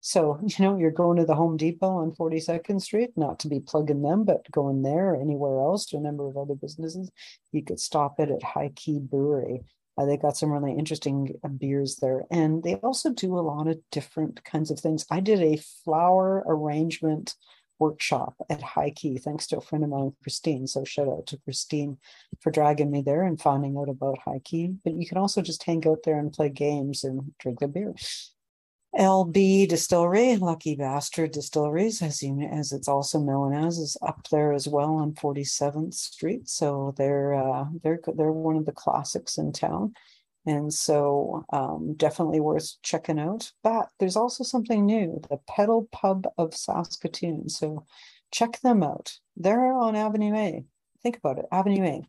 So, 0.00 0.40
you 0.46 0.64
know, 0.64 0.76
you're 0.76 0.90
going 0.90 1.18
to 1.18 1.24
the 1.24 1.34
Home 1.34 1.56
Depot 1.56 1.98
on 1.98 2.12
42nd 2.12 2.80
Street, 2.80 3.10
not 3.16 3.38
to 3.40 3.48
be 3.48 3.60
plugging 3.60 4.02
them, 4.02 4.24
but 4.24 4.50
going 4.50 4.82
there 4.82 5.14
or 5.14 5.20
anywhere 5.20 5.60
else 5.60 5.86
to 5.86 5.96
a 5.96 6.00
number 6.00 6.26
of 6.26 6.36
other 6.36 6.54
businesses. 6.54 7.10
You 7.52 7.64
could 7.64 7.80
stop 7.80 8.18
it 8.18 8.30
at 8.30 8.42
High 8.42 8.72
Key 8.74 8.98
Brewery. 8.98 9.62
Uh, 9.96 10.04
they 10.04 10.16
got 10.16 10.36
some 10.36 10.52
really 10.52 10.72
interesting 10.72 11.34
uh, 11.44 11.48
beers 11.48 11.96
there. 11.96 12.22
And 12.30 12.62
they 12.62 12.74
also 12.76 13.10
do 13.10 13.36
a 13.36 13.40
lot 13.40 13.66
of 13.66 13.78
different 13.90 14.44
kinds 14.44 14.70
of 14.70 14.78
things. 14.78 15.04
I 15.10 15.20
did 15.20 15.42
a 15.42 15.62
flower 15.84 16.44
arrangement 16.46 17.34
workshop 17.78 18.34
at 18.50 18.62
High 18.62 18.90
Key, 18.90 19.18
thanks 19.18 19.46
to 19.48 19.58
a 19.58 19.60
friend 19.60 19.84
of 19.84 19.90
mine, 19.90 20.12
Christine. 20.22 20.66
So 20.66 20.84
shout 20.84 21.08
out 21.08 21.26
to 21.28 21.38
Christine 21.38 21.98
for 22.40 22.50
dragging 22.50 22.90
me 22.90 23.02
there 23.02 23.22
and 23.22 23.40
finding 23.40 23.76
out 23.76 23.88
about 23.88 24.18
High 24.24 24.40
Key. 24.44 24.74
But 24.84 24.94
you 24.94 25.06
can 25.06 25.18
also 25.18 25.42
just 25.42 25.62
hang 25.62 25.86
out 25.86 26.02
there 26.04 26.18
and 26.18 26.32
play 26.32 26.48
games 26.48 27.04
and 27.04 27.32
drink 27.38 27.60
the 27.60 27.68
beer. 27.68 27.94
LB 28.96 29.68
Distillery, 29.68 30.36
Lucky 30.36 30.74
Bastard 30.74 31.32
Distilleries, 31.32 32.00
as 32.00 32.22
you 32.22 32.40
as 32.40 32.72
it's 32.72 32.88
also 32.88 33.20
known 33.20 33.52
as, 33.52 33.78
is 33.78 33.96
up 34.00 34.26
there 34.30 34.52
as 34.52 34.66
well 34.66 34.94
on 34.94 35.12
47th 35.12 35.94
Street. 35.94 36.48
So 36.48 36.94
they're 36.96 37.34
uh, 37.34 37.66
they're 37.82 38.00
they're 38.16 38.32
one 38.32 38.56
of 38.56 38.64
the 38.64 38.72
classics 38.72 39.36
in 39.36 39.52
town, 39.52 39.92
and 40.48 40.72
so 40.72 41.44
um, 41.52 41.94
definitely 41.96 42.40
worth 42.40 42.80
checking 42.82 43.18
out. 43.18 43.52
But 43.62 43.88
there's 43.98 44.16
also 44.16 44.44
something 44.44 44.86
new, 44.86 45.20
the 45.28 45.38
Pedal 45.48 45.88
Pub 45.92 46.26
of 46.38 46.54
Saskatoon. 46.54 47.48
So 47.48 47.84
check 48.32 48.60
them 48.60 48.82
out. 48.82 49.18
They're 49.36 49.72
on 49.72 49.96
Avenue 49.96 50.34
A. 50.34 50.64
Think 51.02 51.18
about 51.18 51.38
it, 51.38 51.46
Avenue 51.52 51.84
A. 51.84 52.02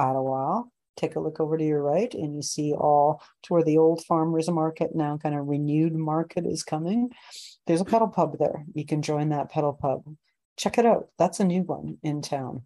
Ottawa, 0.00 0.62
take 0.98 1.16
a 1.16 1.20
look 1.20 1.40
over 1.40 1.56
to 1.56 1.64
your 1.64 1.82
right 1.82 2.12
and 2.12 2.34
you 2.34 2.42
see 2.42 2.74
all 2.74 3.22
to 3.42 3.52
where 3.52 3.62
the 3.62 3.78
old 3.78 4.04
farmers 4.04 4.50
market 4.50 4.94
now 4.94 5.16
kind 5.16 5.34
of 5.34 5.46
renewed 5.46 5.94
market 5.94 6.44
is 6.44 6.64
coming 6.64 7.10
there's 7.66 7.80
a 7.80 7.84
pedal 7.84 8.08
pub 8.08 8.36
there 8.38 8.64
you 8.74 8.84
can 8.84 9.00
join 9.00 9.28
that 9.28 9.50
pedal 9.50 9.72
pub 9.72 10.02
check 10.56 10.76
it 10.76 10.84
out 10.84 11.08
that's 11.16 11.40
a 11.40 11.44
new 11.44 11.62
one 11.62 11.96
in 12.02 12.20
town 12.20 12.62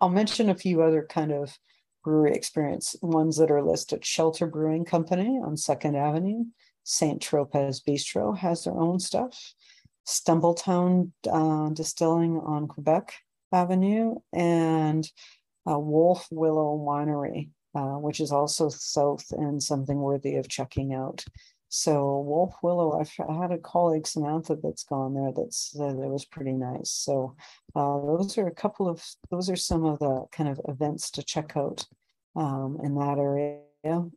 i'll 0.00 0.08
mention 0.08 0.50
a 0.50 0.54
few 0.54 0.82
other 0.82 1.06
kind 1.08 1.32
of 1.32 1.56
brewery 2.04 2.34
experience 2.34 2.94
ones 3.02 3.36
that 3.36 3.50
are 3.50 3.62
listed 3.62 4.04
shelter 4.04 4.46
brewing 4.46 4.84
company 4.84 5.40
on 5.42 5.56
second 5.56 5.96
avenue 5.96 6.44
st 6.84 7.20
tropez 7.22 7.82
bistro 7.82 8.36
has 8.36 8.64
their 8.64 8.78
own 8.78 9.00
stuff 9.00 9.54
stumbletown 10.06 11.10
uh, 11.30 11.68
distilling 11.70 12.38
on 12.38 12.68
quebec 12.68 13.14
avenue 13.52 14.14
and 14.32 15.08
uh, 15.68 15.78
Wolf 15.78 16.26
Willow 16.30 16.78
Winery, 16.78 17.50
uh, 17.74 17.96
which 17.98 18.20
is 18.20 18.32
also 18.32 18.68
south 18.68 19.24
and 19.30 19.62
something 19.62 19.98
worthy 19.98 20.36
of 20.36 20.48
checking 20.48 20.94
out. 20.94 21.24
So 21.74 22.20
Wolf 22.20 22.54
Willow, 22.62 23.00
I've, 23.00 23.12
I 23.28 23.34
had 23.34 23.50
a 23.50 23.58
colleague 23.58 24.06
Samantha 24.06 24.56
that's 24.62 24.84
gone 24.84 25.12
there. 25.12 25.32
That's 25.34 25.72
that 25.72 25.96
was 25.96 26.24
pretty 26.24 26.52
nice. 26.52 26.92
So 26.92 27.34
uh, 27.74 27.98
those 28.00 28.38
are 28.38 28.46
a 28.46 28.54
couple 28.54 28.88
of 28.88 29.04
those 29.28 29.50
are 29.50 29.56
some 29.56 29.84
of 29.84 29.98
the 29.98 30.24
kind 30.30 30.48
of 30.48 30.60
events 30.68 31.10
to 31.10 31.24
check 31.24 31.56
out 31.56 31.84
um, 32.36 32.78
in 32.84 32.94
that 32.94 33.18
area. 33.18 33.58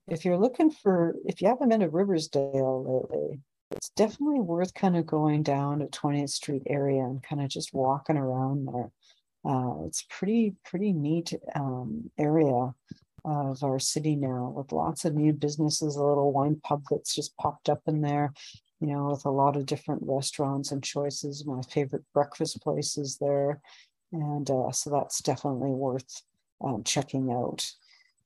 If 0.08 0.24
you're 0.24 0.38
looking 0.38 0.70
for, 0.70 1.16
if 1.26 1.42
you 1.42 1.48
haven't 1.48 1.70
been 1.70 1.80
to 1.80 1.90
Riversdale 1.90 3.10
lately, 3.10 3.40
it's 3.72 3.90
definitely 3.90 4.42
worth 4.42 4.76
kind 4.76 4.96
of 4.96 5.08
going 5.08 5.42
down 5.42 5.80
to 5.80 5.88
20th 5.88 6.30
Street 6.30 6.62
area 6.68 7.02
and 7.02 7.24
kind 7.24 7.42
of 7.42 7.50
just 7.50 7.74
walking 7.74 8.18
around 8.18 8.68
there. 8.68 8.92
Uh, 9.44 9.84
it's 9.88 10.06
pretty 10.12 10.54
pretty 10.64 10.94
neat 10.94 11.34
um, 11.56 12.12
area 12.20 12.72
of 13.28 13.62
our 13.62 13.78
city 13.78 14.16
now 14.16 14.54
with 14.56 14.72
lots 14.72 15.04
of 15.04 15.14
new 15.14 15.34
businesses. 15.34 15.98
A 15.98 16.04
little 16.04 16.32
wine 16.32 16.60
pub 16.64 16.84
that's 16.90 17.14
just 17.14 17.36
popped 17.36 17.68
up 17.70 17.82
in 17.86 18.02
there, 18.02 18.34
you 18.80 18.88
know, 18.88 19.10
with 19.10 19.26
a 19.26 19.30
lot 19.30 19.58
of 19.58 19.66
different 19.66 20.02
restaurants 20.06 20.72
and 20.72 20.82
choices. 20.82 21.46
My 21.46 21.62
favorite 21.62 22.06
breakfast 22.14 22.62
places 22.62 23.18
there, 23.20 23.60
and 24.14 24.50
uh, 24.50 24.72
so 24.72 24.90
that's 24.90 25.22
definitely 25.22 25.72
worth 25.72 26.22
um, 26.64 26.84
checking 26.86 27.32
out. 27.32 27.70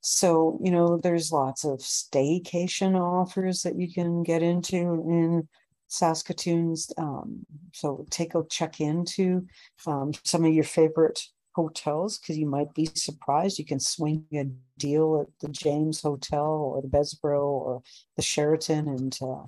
So 0.01 0.59
you 0.63 0.71
know, 0.71 0.97
there's 0.97 1.31
lots 1.31 1.65
of 1.65 1.79
staycation 1.79 2.95
offers 2.95 3.63
that 3.63 3.77
you 3.79 3.91
can 3.91 4.21
get 4.21 4.43
into 4.43 4.77
in 4.77 5.47
Saskatoon's. 5.87 6.91
Um, 6.97 7.45
so 7.73 8.05
take 8.11 8.35
a 8.35 8.43
check 8.49 8.79
into 8.79 9.47
um, 9.87 10.11
some 10.23 10.45
of 10.45 10.53
your 10.53 10.63
favorite 10.63 11.27
hotels 11.53 12.17
because 12.17 12.37
you 12.37 12.45
might 12.45 12.73
be 12.73 12.89
surprised. 12.93 13.59
You 13.59 13.65
can 13.65 13.79
swing 13.79 14.25
a 14.33 14.45
deal 14.77 15.21
at 15.21 15.39
the 15.39 15.51
James 15.51 16.01
Hotel 16.01 16.45
or 16.45 16.81
the 16.81 16.87
Bessborough 16.87 17.41
or 17.41 17.83
the 18.15 18.21
Sheraton 18.21 18.87
and 18.87 19.17
uh, 19.21 19.43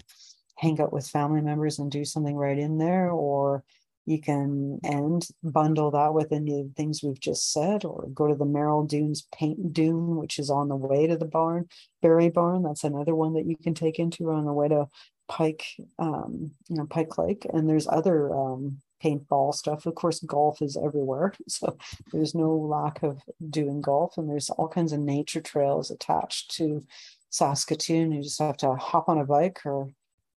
hang 0.57 0.79
out 0.81 0.93
with 0.93 1.07
family 1.07 1.41
members 1.41 1.79
and 1.79 1.91
do 1.91 2.05
something 2.05 2.35
right 2.35 2.57
in 2.57 2.77
there, 2.77 3.09
or 3.09 3.63
you 4.05 4.19
can 4.19 4.79
and 4.83 5.25
bundle 5.43 5.91
that 5.91 6.13
with 6.13 6.31
any 6.31 6.59
of 6.59 6.67
the 6.67 6.73
things 6.73 7.01
we've 7.01 7.19
just 7.19 7.53
said, 7.53 7.85
or 7.85 8.07
go 8.13 8.27
to 8.27 8.35
the 8.35 8.45
Merrill 8.45 8.85
Dunes 8.85 9.27
Paint 9.33 9.73
Dune, 9.73 10.17
which 10.17 10.39
is 10.39 10.49
on 10.49 10.67
the 10.67 10.75
way 10.75 11.07
to 11.07 11.17
the 11.17 11.25
barn, 11.25 11.67
Berry 12.01 12.29
Barn. 12.29 12.63
That's 12.63 12.83
another 12.83 13.15
one 13.15 13.33
that 13.33 13.45
you 13.45 13.55
can 13.55 13.73
take 13.73 13.99
into 13.99 14.29
on 14.31 14.45
the 14.45 14.53
way 14.53 14.67
to 14.67 14.87
Pike, 15.29 15.63
um, 15.99 16.51
you 16.67 16.75
know, 16.75 16.85
Pike 16.85 17.17
Lake, 17.17 17.47
and 17.53 17.67
there's 17.67 17.87
other 17.87 18.33
um, 18.35 18.81
paintball 19.03 19.53
stuff. 19.53 19.85
Of 19.85 19.95
course, 19.95 20.19
golf 20.21 20.61
is 20.61 20.77
everywhere, 20.77 21.33
so 21.47 21.77
there's 22.11 22.35
no 22.35 22.55
lack 22.55 23.03
of 23.03 23.21
doing 23.49 23.81
golf, 23.81 24.17
and 24.17 24.29
there's 24.29 24.49
all 24.49 24.67
kinds 24.67 24.93
of 24.93 24.99
nature 24.99 25.41
trails 25.41 25.91
attached 25.91 26.51
to 26.57 26.83
Saskatoon. 27.29 28.11
You 28.11 28.23
just 28.23 28.41
have 28.41 28.57
to 28.57 28.75
hop 28.75 29.09
on 29.09 29.17
a 29.17 29.25
bike 29.25 29.61
or 29.65 29.89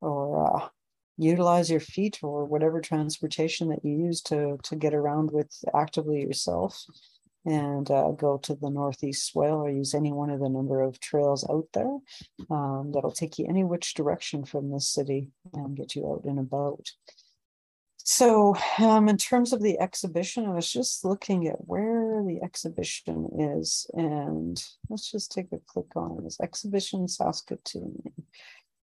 or 0.02 0.64
uh, 0.64 0.68
utilize 1.18 1.70
your 1.70 1.80
feet 1.80 2.20
or 2.24 2.46
whatever 2.46 2.82
transportation 2.82 3.70
that 3.70 3.84
you 3.84 3.92
use 3.92 4.22
to 4.24 4.58
to 4.64 4.76
get 4.76 4.94
around 4.94 5.32
with 5.32 5.52
actively 5.74 6.22
yourself 6.22 6.86
and 7.46 7.92
uh, 7.92 8.12
go 8.12 8.38
to 8.38 8.56
the 8.56 8.70
Northeast 8.70 9.28
Swale 9.28 9.56
or 9.56 9.70
use 9.70 9.94
any 9.94 10.12
one 10.12 10.30
of 10.30 10.40
the 10.40 10.50
number 10.50 10.82
of 10.82 11.00
trails 11.00 11.46
out 11.50 11.68
there 11.74 11.98
um, 12.50 12.92
that'll 12.94 13.12
take 13.12 13.38
you 13.38 13.46
any 13.48 13.64
which 13.64 13.94
direction 13.94 14.46
from 14.46 14.72
the 14.72 14.80
city 14.80 15.30
and 15.54 15.76
get 15.76 15.96
you 15.96 16.10
out 16.10 16.24
and 16.24 16.40
about. 16.40 16.90
So, 18.06 18.54
um, 18.80 19.08
in 19.08 19.16
terms 19.16 19.54
of 19.54 19.62
the 19.62 19.80
exhibition, 19.80 20.46
I 20.46 20.50
was 20.50 20.70
just 20.70 21.06
looking 21.06 21.48
at 21.48 21.68
where 21.68 22.22
the 22.22 22.42
exhibition 22.44 23.30
is, 23.40 23.90
and 23.94 24.62
let's 24.90 25.10
just 25.10 25.32
take 25.32 25.54
a 25.54 25.60
click 25.66 25.96
on 25.96 26.22
this. 26.22 26.38
Exhibition 26.42 27.08
Saskatoon 27.08 28.12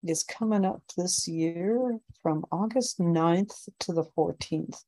is 0.08 0.24
coming 0.24 0.64
up 0.64 0.82
this 0.96 1.28
year 1.28 2.00
from 2.24 2.46
August 2.50 3.00
9th 3.00 3.68
to 3.80 3.92
the 3.92 4.06
14th. 4.18 4.86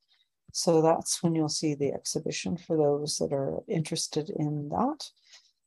So 0.54 0.82
that's 0.82 1.22
when 1.22 1.36
you'll 1.36 1.50
see 1.50 1.76
the 1.76 1.92
exhibition 1.92 2.56
for 2.56 2.78
those 2.78 3.18
that 3.18 3.34
are 3.34 3.60
interested 3.68 4.30
in 4.30 4.70
that. 4.70 5.10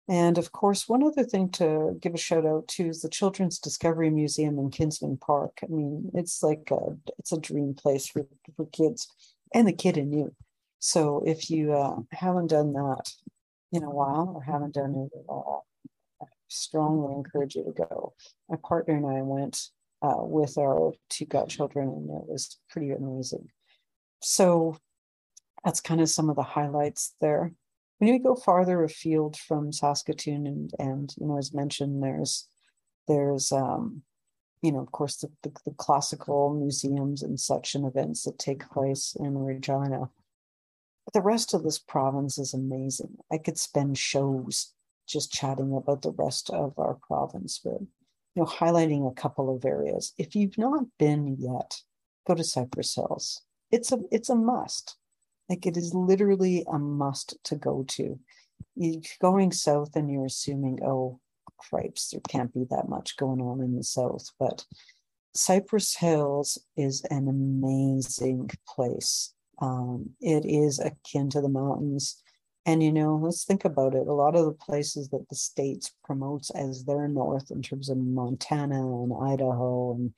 And 0.08 0.36
of 0.36 0.52
course, 0.52 0.88
one 0.88 1.02
other 1.02 1.24
thing 1.24 1.48
to 1.52 1.96
give 2.00 2.14
a 2.14 2.18
shout 2.18 2.44
out 2.44 2.68
to 2.68 2.88
is 2.88 3.00
the 3.00 3.08
Children's 3.08 3.58
Discovery 3.58 4.10
Museum 4.10 4.58
in 4.58 4.70
Kinsmen 4.70 5.16
Park. 5.16 5.58
I 5.62 5.66
mean, 5.66 6.10
it's 6.14 6.42
like 6.42 6.68
a, 6.70 6.96
it's 7.18 7.32
a 7.32 7.40
dream 7.40 7.74
place 7.74 8.06
for, 8.06 8.26
for 8.54 8.66
kids 8.66 9.08
and 9.54 9.66
the 9.66 9.72
kid 9.72 9.96
in 9.96 10.12
you. 10.12 10.34
So 10.78 11.22
if 11.24 11.50
you 11.50 11.72
uh, 11.72 11.96
haven't 12.12 12.48
done 12.48 12.74
that 12.74 13.10
in 13.72 13.82
a 13.82 13.90
while 13.90 14.32
or 14.34 14.42
haven't 14.42 14.74
done 14.74 14.94
it 14.94 15.18
at 15.18 15.24
all, 15.26 15.66
I 16.20 16.26
strongly 16.48 17.14
encourage 17.14 17.54
you 17.54 17.64
to 17.64 17.72
go. 17.72 18.12
My 18.50 18.56
partner 18.56 18.96
and 18.96 19.06
I 19.06 19.22
went 19.22 19.70
uh, 20.02 20.18
with 20.18 20.58
our 20.58 20.92
two 21.08 21.24
godchildren, 21.24 21.88
and 21.88 22.10
it 22.10 22.28
was 22.28 22.58
pretty 22.68 22.90
amazing 22.90 23.48
so 24.24 24.76
that's 25.64 25.80
kind 25.80 26.00
of 26.00 26.08
some 26.08 26.30
of 26.30 26.36
the 26.36 26.42
highlights 26.42 27.14
there. 27.20 27.52
When 27.98 28.12
you 28.12 28.18
go 28.18 28.34
farther 28.34 28.82
afield 28.82 29.36
from 29.36 29.72
Saskatoon, 29.72 30.46
and 30.46 30.70
and 30.78 31.14
you 31.18 31.26
know, 31.26 31.38
as 31.38 31.54
mentioned, 31.54 32.02
there's 32.02 32.48
there's 33.06 33.52
um, 33.52 34.02
you 34.64 34.72
know, 34.72 34.80
of 34.80 34.92
course, 34.92 35.16
the, 35.16 35.30
the, 35.42 35.52
the 35.66 35.72
classical 35.72 36.54
museums 36.54 37.22
and 37.22 37.38
such 37.38 37.74
and 37.74 37.86
events 37.86 38.22
that 38.22 38.38
take 38.38 38.68
place 38.70 39.14
in 39.20 39.36
Regina. 39.36 40.08
But 41.04 41.12
the 41.12 41.20
rest 41.20 41.52
of 41.52 41.62
this 41.62 41.78
province 41.78 42.38
is 42.38 42.54
amazing. 42.54 43.18
I 43.30 43.36
could 43.36 43.58
spend 43.58 43.98
shows 43.98 44.72
just 45.06 45.30
chatting 45.30 45.76
about 45.76 46.00
the 46.00 46.12
rest 46.12 46.48
of 46.48 46.78
our 46.78 46.94
province, 47.06 47.60
but 47.62 47.80
you 47.82 48.42
know, 48.42 48.46
highlighting 48.46 49.06
a 49.06 49.14
couple 49.14 49.54
of 49.54 49.66
areas. 49.66 50.14
If 50.16 50.34
you've 50.34 50.56
not 50.56 50.84
been 50.98 51.36
yet, 51.38 51.82
go 52.26 52.34
to 52.34 52.42
Cypress 52.42 52.94
Hills. 52.94 53.42
It's 53.70 53.92
a 53.92 53.98
it's 54.10 54.30
a 54.30 54.34
must. 54.34 54.96
Like 55.48 55.66
it 55.66 55.76
is 55.76 55.94
literally 55.94 56.64
a 56.70 56.78
must 56.78 57.36
to 57.44 57.56
go 57.56 57.84
to. 57.88 58.18
You're 58.76 59.02
going 59.20 59.52
south 59.52 59.94
and 59.94 60.10
you're 60.10 60.26
assuming, 60.26 60.80
oh, 60.84 61.20
cripes, 61.58 62.10
there 62.10 62.20
can't 62.28 62.52
be 62.52 62.64
that 62.70 62.88
much 62.88 63.16
going 63.16 63.40
on 63.40 63.60
in 63.60 63.76
the 63.76 63.84
south. 63.84 64.30
But 64.38 64.64
Cypress 65.34 65.96
Hills 65.96 66.58
is 66.76 67.02
an 67.10 67.28
amazing 67.28 68.50
place. 68.68 69.34
Um, 69.60 70.10
it 70.20 70.44
is 70.46 70.78
akin 70.78 71.30
to 71.30 71.40
the 71.40 71.48
mountains. 71.48 72.22
And 72.66 72.82
you 72.82 72.92
know, 72.92 73.16
let's 73.16 73.44
think 73.44 73.64
about 73.64 73.94
it. 73.94 74.06
A 74.06 74.12
lot 74.12 74.36
of 74.36 74.46
the 74.46 74.52
places 74.52 75.08
that 75.10 75.28
the 75.28 75.36
states 75.36 75.92
promotes 76.02 76.50
as 76.50 76.84
their 76.84 77.08
north 77.08 77.50
in 77.50 77.60
terms 77.60 77.90
of 77.90 77.98
Montana 77.98 78.80
and 79.02 79.12
Idaho 79.22 79.92
and 79.92 80.14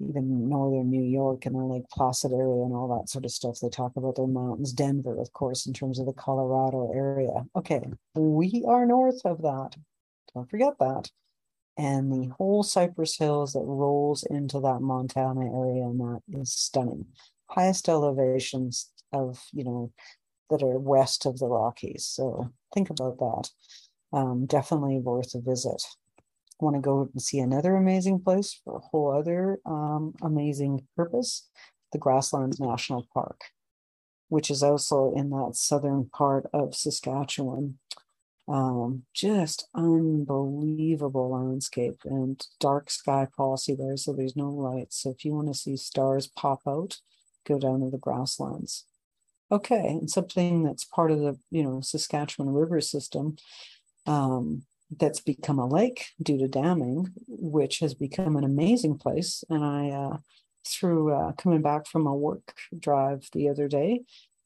even 0.00 0.48
northern 0.48 0.90
New 0.90 1.02
York 1.02 1.46
and 1.46 1.54
the 1.54 1.60
Lake 1.60 1.88
Placid 1.92 2.32
area 2.32 2.64
and 2.64 2.74
all 2.74 2.98
that 2.98 3.08
sort 3.08 3.24
of 3.24 3.30
stuff. 3.30 3.58
They 3.60 3.68
talk 3.68 3.92
about 3.96 4.16
their 4.16 4.26
mountains, 4.26 4.72
Denver, 4.72 5.18
of 5.20 5.32
course, 5.32 5.66
in 5.66 5.72
terms 5.72 5.98
of 5.98 6.06
the 6.06 6.12
Colorado 6.12 6.90
area. 6.94 7.44
Okay, 7.54 7.82
we 8.14 8.64
are 8.66 8.86
north 8.86 9.20
of 9.24 9.42
that. 9.42 9.76
Don't 10.34 10.48
forget 10.48 10.74
that. 10.80 11.10
And 11.76 12.12
the 12.12 12.34
whole 12.36 12.62
Cypress 12.62 13.16
Hills 13.16 13.52
that 13.52 13.60
rolls 13.64 14.24
into 14.24 14.60
that 14.60 14.80
Montana 14.80 15.46
area, 15.46 15.84
and 15.84 16.00
that 16.00 16.20
is 16.28 16.52
stunning. 16.52 17.06
Highest 17.48 17.88
elevations 17.88 18.90
of, 19.12 19.42
you 19.52 19.64
know, 19.64 19.92
that 20.50 20.62
are 20.62 20.78
west 20.78 21.26
of 21.26 21.38
the 21.38 21.46
Rockies. 21.46 22.04
So 22.04 22.52
think 22.74 22.90
about 22.90 23.18
that. 23.18 23.50
Um, 24.12 24.46
definitely 24.46 24.98
worth 24.98 25.34
a 25.34 25.40
visit. 25.40 25.82
Want 26.60 26.76
to 26.76 26.80
go 26.80 27.08
and 27.12 27.22
see 27.22 27.38
another 27.38 27.74
amazing 27.74 28.20
place 28.20 28.60
for 28.62 28.76
a 28.76 28.80
whole 28.80 29.12
other 29.12 29.58
um, 29.64 30.14
amazing 30.22 30.86
purpose 30.94 31.48
the 31.92 31.98
Grasslands 31.98 32.60
National 32.60 33.06
Park, 33.12 33.40
which 34.28 34.50
is 34.50 34.62
also 34.62 35.12
in 35.16 35.30
that 35.30 35.52
southern 35.54 36.08
part 36.08 36.48
of 36.52 36.74
Saskatchewan. 36.74 37.78
Um, 38.48 39.04
just 39.14 39.68
unbelievable 39.74 41.30
landscape 41.30 42.00
and 42.04 42.44
dark 42.58 42.90
sky 42.90 43.28
policy 43.36 43.76
there, 43.78 43.96
so 43.96 44.12
there's 44.12 44.36
no 44.36 44.50
lights. 44.50 45.02
So 45.02 45.10
if 45.10 45.24
you 45.24 45.34
want 45.34 45.48
to 45.48 45.54
see 45.54 45.76
stars 45.76 46.26
pop 46.26 46.62
out, 46.66 46.98
go 47.46 47.58
down 47.58 47.80
to 47.80 47.90
the 47.90 47.98
grasslands. 47.98 48.86
Okay, 49.52 49.86
and 49.86 50.10
something 50.10 50.64
that's 50.64 50.84
part 50.84 51.10
of 51.10 51.20
the 51.20 51.38
you 51.50 51.62
know 51.62 51.80
Saskatchewan 51.80 52.52
river 52.52 52.80
system 52.80 53.36
um, 54.06 54.62
that's 54.98 55.20
become 55.20 55.58
a 55.58 55.66
lake 55.66 56.06
due 56.22 56.38
to 56.38 56.48
damming, 56.48 57.12
which 57.26 57.78
has 57.80 57.94
become 57.94 58.36
an 58.36 58.44
amazing 58.44 58.98
place. 58.98 59.44
And 59.48 59.64
I, 59.64 59.90
uh, 59.90 60.16
through 60.66 61.12
uh, 61.12 61.32
coming 61.32 61.62
back 61.62 61.86
from 61.86 62.06
a 62.06 62.14
work 62.14 62.54
drive 62.78 63.28
the 63.32 63.48
other 63.48 63.68
day, 63.68 64.02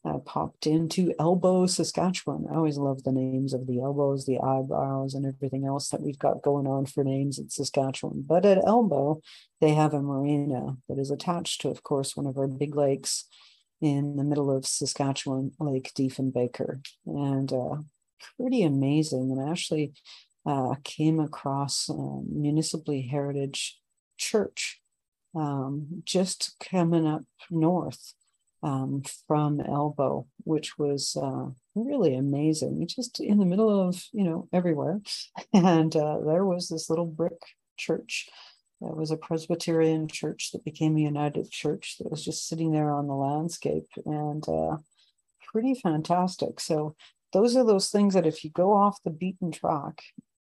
I 0.07 0.19
popped 0.23 0.67
into 0.67 1.15
Elbow, 1.19 1.65
Saskatchewan. 1.65 2.47
I 2.51 2.57
always 2.57 2.77
love 2.77 3.05
the 3.05 3.13
names 3.13 3.55
of 3.55 3.67
the 3.67 3.81
elbows, 3.81 4.27
the 4.27 4.39
eyebrows, 4.39 5.15
and 5.15 5.25
everything 5.25 5.65
else 5.65 5.89
that 5.89 6.03
we've 6.03 6.19
got 6.19 6.43
going 6.43 6.67
on 6.67 6.85
for 6.85 7.03
names 7.03 7.39
in 7.39 7.49
Saskatchewan. 7.49 8.23
But 8.27 8.45
at 8.45 8.63
Elbow, 8.67 9.23
they 9.63 9.73
have 9.73 9.95
a 9.95 10.03
marina 10.03 10.77
that 10.89 10.99
is 10.99 11.11
attached 11.11 11.63
to, 11.63 11.71
of 11.71 11.83
course, 11.83 12.15
one 12.15 12.27
of 12.27 12.37
our 12.37 12.47
big 12.47 12.77
lakes 12.77 13.25
in 13.81 14.17
the 14.17 14.25
middle 14.25 14.55
of 14.55 14.67
Saskatchewan, 14.67 15.53
Lake 15.59 15.93
Diefenbaker, 15.95 16.87
and 17.07 17.51
uh, 17.51 17.77
pretty 18.37 18.63
amazing. 18.63 19.33
And 19.33 19.51
actually 19.51 19.95
uh, 20.47 20.75
came 20.85 21.21
across 21.21 21.89
um, 21.89 22.27
Municipally 22.31 23.03
Heritage 23.03 23.79
Church 24.17 24.81
um, 25.35 26.03
just 26.05 26.57
coming 26.61 27.07
up 27.07 27.23
north 27.51 28.15
um, 28.63 29.03
from 29.27 29.61
Elbow, 29.61 30.27
which 30.45 30.79
was 30.79 31.17
uh, 31.21 31.47
really 31.75 32.15
amazing. 32.15 32.87
Just 32.89 33.21
in 33.21 33.39
the 33.39 33.45
middle 33.45 33.89
of 33.89 34.05
you 34.13 34.25
know 34.25 34.49
everywhere, 34.53 35.01
and 35.53 35.95
uh, 35.95 36.19
there 36.25 36.45
was 36.45 36.69
this 36.69 36.89
little 36.89 37.07
brick 37.07 37.41
church 37.77 38.29
that 38.81 38.97
was 38.97 39.11
a 39.11 39.17
Presbyterian 39.17 40.09
church 40.09 40.51
that 40.53 40.65
became 40.65 40.97
a 40.97 41.01
United 41.01 41.51
Church 41.51 41.97
that 41.99 42.11
was 42.11 42.25
just 42.25 42.49
sitting 42.49 42.73
there 42.73 42.91
on 42.91 43.07
the 43.07 43.15
landscape 43.15 43.89
and 44.07 44.47
uh, 44.49 44.77
pretty 45.53 45.75
fantastic. 45.75 46.61
So, 46.61 46.95
those 47.33 47.57
are 47.57 47.65
those 47.65 47.91
things 47.91 48.15
that 48.15 48.27
if 48.27 48.45
you 48.45 48.51
go 48.51 48.73
off 48.73 49.03
the 49.05 49.11
beaten 49.11 49.51
track 49.51 50.03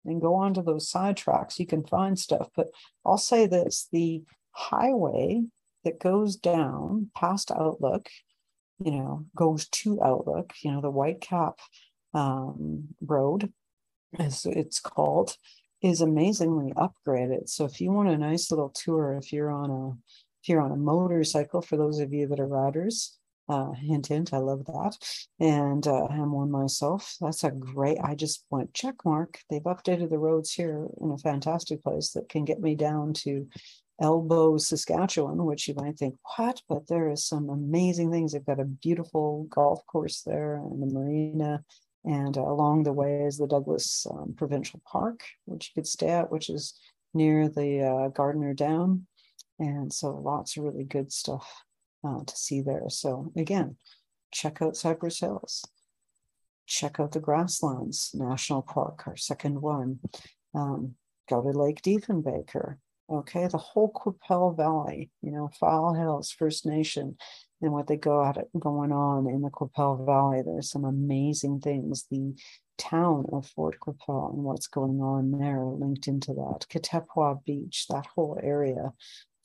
and 0.10 0.22
go 0.22 0.36
onto 0.36 0.62
those 0.62 0.90
side 0.90 1.18
tracks, 1.18 1.60
you 1.60 1.66
can 1.66 1.84
find 1.86 2.18
stuff. 2.18 2.50
But 2.56 2.68
I'll 3.06 3.18
say 3.18 3.48
this 3.48 3.88
the 3.92 4.24
highway 4.52 5.44
that 5.84 6.00
goes 6.00 6.36
down 6.36 7.10
past 7.16 7.52
Outlook, 7.52 8.10
you 8.84 8.92
know, 8.92 9.26
goes 9.36 9.68
to 9.70 10.02
Outlook, 10.04 10.54
you 10.64 10.72
know, 10.72 10.82
the 10.82 10.92
Whitecap 10.92 11.56
um, 12.14 12.90
Road, 13.02 13.54
as 14.18 14.46
it's 14.46 14.80
called 14.80 15.36
is 15.82 16.02
amazingly 16.02 16.74
upgraded. 16.74 17.50
So 17.50 17.66
if 17.66 17.80
you 17.80 17.92
want 17.92 18.10
a 18.10 18.18
nice 18.18 18.52
little 18.52 18.70
tour, 18.70 19.14
if 19.14 19.32
you're 19.32 19.52
on 19.52 19.70
a 19.70 19.90
if 20.42 20.48
you're 20.48 20.62
on 20.62 20.72
a 20.72 20.78
motorcycle, 20.78 21.62
for 21.62 21.76
those 21.76 22.00
of 22.00 22.14
you 22.14 22.28
that 22.28 22.40
are 22.40 22.48
riders, 22.48 23.19
uh, 23.50 23.72
hint 23.72 24.08
hint, 24.08 24.34
I 24.34 24.38
love 24.38 24.66
that, 24.66 24.98
and 25.40 25.86
uh, 25.86 26.06
I'm 26.06 26.32
one 26.32 26.52
myself. 26.52 27.18
That's 27.20 27.44
a 27.44 27.52
great. 27.52 27.98
I 28.04 28.16
just 28.16 28.46
went 28.50 28.74
check 28.74 28.96
mark. 29.04 29.40
They've 29.50 29.62
updated 29.64 30.10
the 30.10 30.20
roads 30.20 30.54
here 30.54 30.88
in 31.02 31.12
a 31.12 31.18
fantastic 31.18 31.84
place 31.84 32.12
that 32.12 32.30
can 32.30 32.46
get 32.46 32.62
me 32.62 32.76
down 32.76 33.14
to 33.26 33.48
Elbow, 34.02 34.58
Saskatchewan, 34.58 35.44
which 35.44 35.68
you 35.68 35.74
might 35.76 35.98
think, 35.98 36.16
what? 36.38 36.62
But 36.70 36.88
there 36.88 37.10
is 37.10 37.26
some 37.26 37.50
amazing 37.50 38.12
things. 38.12 38.32
They've 38.32 38.46
got 38.46 38.62
a 38.62 38.66
beautiful 38.66 39.48
golf 39.50 39.86
course 39.88 40.22
there 40.22 40.56
and 40.56 40.84
a 40.84 40.94
marina 40.94 41.64
and 42.06 42.38
uh, 42.38 42.42
along 42.42 42.84
the 42.84 42.94
way 42.94 43.24
is 43.24 43.38
the 43.38 43.48
Douglas 43.48 44.08
um, 44.10 44.34
Provincial 44.38 44.82
Park, 44.86 45.22
which 45.46 45.70
you 45.70 45.82
could 45.82 45.88
stay 45.88 46.10
at, 46.10 46.32
which 46.32 46.50
is 46.50 46.80
near 47.14 47.50
the 47.50 47.82
uh, 47.82 48.08
Gardiner 48.10 48.54
Dam. 48.54 49.06
And 49.60 49.92
so 49.92 50.12
lots 50.12 50.56
of 50.56 50.64
really 50.64 50.86
good 50.86 51.12
stuff 51.12 51.64
uh, 52.04 52.24
to 52.26 52.36
see 52.36 52.62
there. 52.62 52.90
So 52.90 53.32
again, 53.36 53.78
check 54.32 54.62
out 54.62 54.78
Cypress 54.78 55.20
Hills. 55.20 55.66
Check 56.66 57.00
out 57.00 57.14
the 57.14 57.20
Grasslands 57.20 58.12
National 58.14 58.62
Park, 58.62 59.04
our 59.08 59.18
second 59.18 59.62
one. 59.62 60.00
Um, 60.54 60.96
go 61.30 61.42
to 61.42 61.50
Lake 61.50 61.82
Diefenbaker. 61.82 62.78
Okay, 63.12 63.48
the 63.48 63.58
whole 63.58 63.90
Qu'Appelle 63.90 64.56
Valley, 64.56 65.10
you 65.24 65.32
know, 65.32 65.50
File 65.60 65.96
Hills, 65.96 66.32
First 66.32 66.68
Nation, 66.68 67.18
and 67.60 67.72
what 67.72 67.88
they 67.88 67.98
go 67.98 68.24
at 68.24 68.38
going 68.60 68.92
on 68.92 69.28
in 69.28 69.42
the 69.42 69.50
Qu'Appelle 69.50 70.06
Valley. 70.06 70.44
There's 70.44 70.70
some 70.70 70.86
amazing 70.86 71.62
things. 71.62 72.06
The 72.12 72.36
town 72.78 73.26
of 73.34 73.48
Fort 73.48 73.80
Qu'Appelle 73.80 74.34
and 74.34 74.44
what's 74.44 74.68
going 74.68 75.02
on 75.02 75.32
there 75.32 75.64
linked 75.64 76.08
into 76.08 76.34
that. 76.34 76.68
Katepwa 76.70 77.44
Beach, 77.46 77.88
that 77.90 78.06
whole 78.06 78.40
area, 78.44 78.94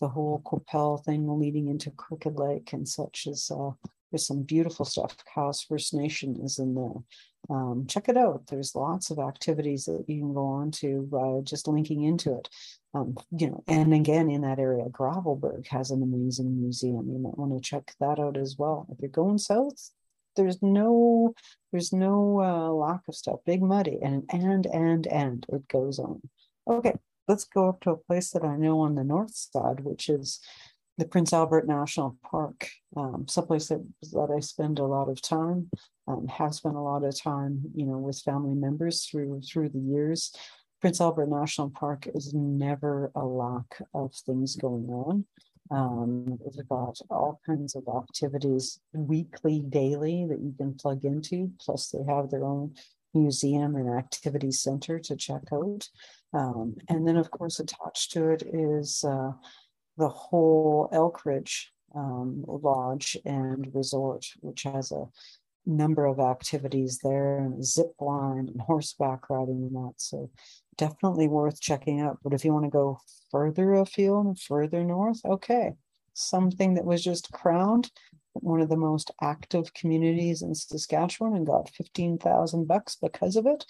the 0.00 0.08
whole 0.08 0.42
Qu'Appelle 0.44 1.02
thing 1.04 1.38
leading 1.38 1.68
into 1.68 1.90
Crooked 1.90 2.36
Lake 2.36 2.72
and 2.72 2.88
such 2.88 3.26
is 3.26 3.50
uh, 3.50 3.70
there's 4.10 4.26
some 4.26 4.42
beautiful 4.42 4.84
stuff. 4.84 5.16
Cowessess 5.34 5.66
First 5.66 5.94
Nation 5.94 6.40
is 6.42 6.58
in 6.58 6.74
there. 6.74 7.02
Um, 7.50 7.86
check 7.88 8.08
it 8.08 8.16
out. 8.16 8.46
There's 8.46 8.74
lots 8.74 9.10
of 9.10 9.18
activities 9.18 9.84
that 9.84 10.04
you 10.08 10.20
can 10.20 10.34
go 10.34 10.46
on 10.46 10.70
to 10.72 11.08
uh, 11.12 11.42
just 11.42 11.68
linking 11.68 12.02
into 12.02 12.36
it 12.36 12.48
um, 12.94 13.16
you 13.36 13.48
know, 13.48 13.64
and 13.66 13.92
again 13.92 14.30
in 14.30 14.42
that 14.42 14.60
area, 14.60 14.84
Gravelbourg 14.88 15.66
has 15.68 15.90
an 15.90 16.02
amazing 16.02 16.60
museum. 16.60 17.10
You 17.10 17.18
might 17.18 17.36
want 17.36 17.52
to 17.52 17.60
check 17.68 17.92
that 17.98 18.20
out 18.20 18.36
as 18.36 18.56
well. 18.56 18.86
If 18.90 19.00
you're 19.00 19.10
going 19.10 19.38
south, 19.38 19.90
there's 20.36 20.62
no 20.62 21.34
there's 21.72 21.92
no 21.92 22.40
uh, 22.40 22.70
lack 22.70 23.00
of 23.08 23.16
stuff. 23.16 23.40
Big 23.44 23.62
muddy 23.62 23.98
and 24.00 24.22
and 24.30 24.66
and 24.66 25.06
and 25.08 25.46
it 25.48 25.66
goes 25.66 25.98
on. 25.98 26.20
Okay, 26.68 26.94
let's 27.28 27.44
go 27.44 27.68
up 27.68 27.80
to 27.82 27.90
a 27.90 27.96
place 27.96 28.30
that 28.30 28.44
I 28.44 28.56
know 28.56 28.80
on 28.80 28.94
the 28.94 29.04
north 29.04 29.34
side, 29.34 29.80
which 29.80 30.08
is 30.08 30.40
the 30.98 31.06
Prince 31.06 31.32
Albert 31.32 31.66
National 31.66 32.16
Park. 32.22 32.68
Um, 32.96 33.26
someplace 33.28 33.68
that 33.68 33.84
that 34.12 34.32
I 34.34 34.40
spend 34.40 34.78
a 34.78 34.84
lot 34.84 35.08
of 35.08 35.20
time, 35.20 35.70
um, 36.06 36.28
have 36.28 36.54
spent 36.54 36.76
a 36.76 36.80
lot 36.80 37.04
of 37.04 37.20
time, 37.20 37.62
you 37.74 37.86
know, 37.86 37.98
with 37.98 38.20
family 38.20 38.54
members 38.54 39.04
through 39.04 39.40
through 39.42 39.70
the 39.70 39.80
years. 39.80 40.32
Prince 40.80 41.00
Albert 41.00 41.30
National 41.30 41.70
Park 41.70 42.06
is 42.14 42.34
never 42.34 43.10
a 43.14 43.24
lack 43.24 43.80
of 43.94 44.14
things 44.14 44.54
going 44.56 44.86
on. 44.90 45.24
Um, 45.70 46.38
they've 46.54 46.68
got 46.68 47.00
all 47.10 47.40
kinds 47.46 47.74
of 47.74 47.84
activities 47.88 48.80
weekly, 48.92 49.60
daily 49.60 50.26
that 50.28 50.40
you 50.40 50.54
can 50.56 50.74
plug 50.74 51.04
into. 51.04 51.50
Plus, 51.58 51.88
they 51.88 52.04
have 52.06 52.30
their 52.30 52.44
own 52.44 52.74
museum 53.14 53.76
and 53.76 53.88
activity 53.88 54.50
center 54.50 54.98
to 54.98 55.16
check 55.16 55.42
out. 55.52 55.88
Um, 56.34 56.76
and 56.88 57.06
then, 57.06 57.16
of 57.16 57.30
course, 57.30 57.60
attached 57.60 58.12
to 58.12 58.30
it 58.30 58.42
is 58.42 59.04
uh, 59.04 59.32
the 59.96 60.08
whole 60.08 60.88
Elkridge 60.92 61.66
um, 61.94 62.44
Lodge 62.46 63.16
and 63.24 63.72
Resort, 63.72 64.26
which 64.40 64.64
has 64.64 64.90
a 64.90 65.06
number 65.66 66.04
of 66.04 66.18
activities 66.18 66.98
there 67.02 67.38
and 67.38 67.64
zip 67.64 67.94
line 68.00 68.48
and 68.48 68.60
horseback 68.60 69.30
riding 69.30 69.62
and 69.62 69.74
that. 69.74 69.94
So 69.96 70.30
definitely 70.76 71.28
worth 71.28 71.60
checking 71.60 72.00
out. 72.00 72.18
But 72.22 72.34
if 72.34 72.44
you 72.44 72.52
want 72.52 72.64
to 72.64 72.70
go 72.70 72.98
further 73.30 73.74
afield 73.74 74.26
and 74.26 74.38
further 74.38 74.82
north, 74.82 75.20
okay. 75.24 75.72
Something 76.14 76.74
that 76.74 76.84
was 76.84 77.02
just 77.02 77.32
crowned 77.32 77.90
one 78.34 78.60
of 78.60 78.68
the 78.68 78.76
most 78.76 79.12
active 79.22 79.72
communities 79.74 80.42
in 80.42 80.54
Saskatchewan 80.54 81.36
and 81.36 81.46
got 81.46 81.70
15,000 81.70 82.66
bucks 82.66 82.96
because 83.00 83.36
of 83.36 83.46
it 83.46 83.64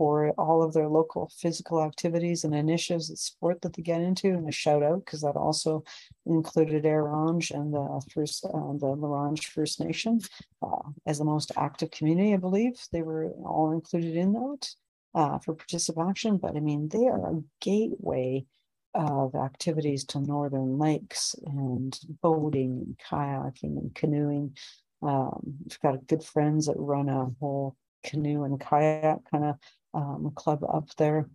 for 0.00 0.30
all 0.38 0.62
of 0.62 0.72
their 0.72 0.88
local 0.88 1.30
physical 1.36 1.84
activities 1.84 2.42
and 2.42 2.54
initiatives 2.54 3.10
and 3.10 3.18
sport 3.18 3.60
that 3.60 3.74
they 3.74 3.82
get 3.82 4.00
into. 4.00 4.28
And 4.28 4.48
a 4.48 4.50
shout 4.50 4.82
out 4.82 5.04
because 5.04 5.20
that 5.20 5.36
also 5.36 5.84
included 6.24 6.86
Orange 6.86 7.50
and 7.50 7.74
the 7.74 8.00
first, 8.10 8.46
uh, 8.46 8.72
the 8.78 8.86
La 8.86 9.08
Ronge 9.08 9.46
First 9.48 9.78
Nation 9.78 10.20
uh, 10.62 10.88
as 11.06 11.18
the 11.18 11.26
most 11.26 11.52
active 11.54 11.90
community, 11.90 12.32
I 12.32 12.38
believe. 12.38 12.80
They 12.90 13.02
were 13.02 13.26
all 13.44 13.72
included 13.72 14.16
in 14.16 14.32
that 14.32 14.70
uh, 15.14 15.38
for 15.40 15.54
participation. 15.54 16.38
But 16.38 16.56
I 16.56 16.60
mean, 16.60 16.88
they 16.88 17.06
are 17.06 17.34
a 17.34 17.42
gateway 17.60 18.46
of 18.94 19.34
activities 19.34 20.06
to 20.06 20.20
northern 20.20 20.78
lakes 20.78 21.34
and 21.44 21.94
boating 22.22 22.70
and 22.86 22.98
kayaking 22.98 23.76
and 23.76 23.94
canoeing. 23.94 24.56
Um, 25.02 25.58
we've 25.62 25.80
got 25.80 26.06
good 26.06 26.24
friends 26.24 26.68
that 26.68 26.76
run 26.78 27.10
a 27.10 27.26
whole 27.38 27.76
canoe 28.02 28.44
and 28.44 28.58
kayak 28.58 29.18
kind 29.30 29.44
of 29.44 29.56
um, 29.94 30.32
club 30.34 30.64
up 30.64 30.88
there. 30.96 31.28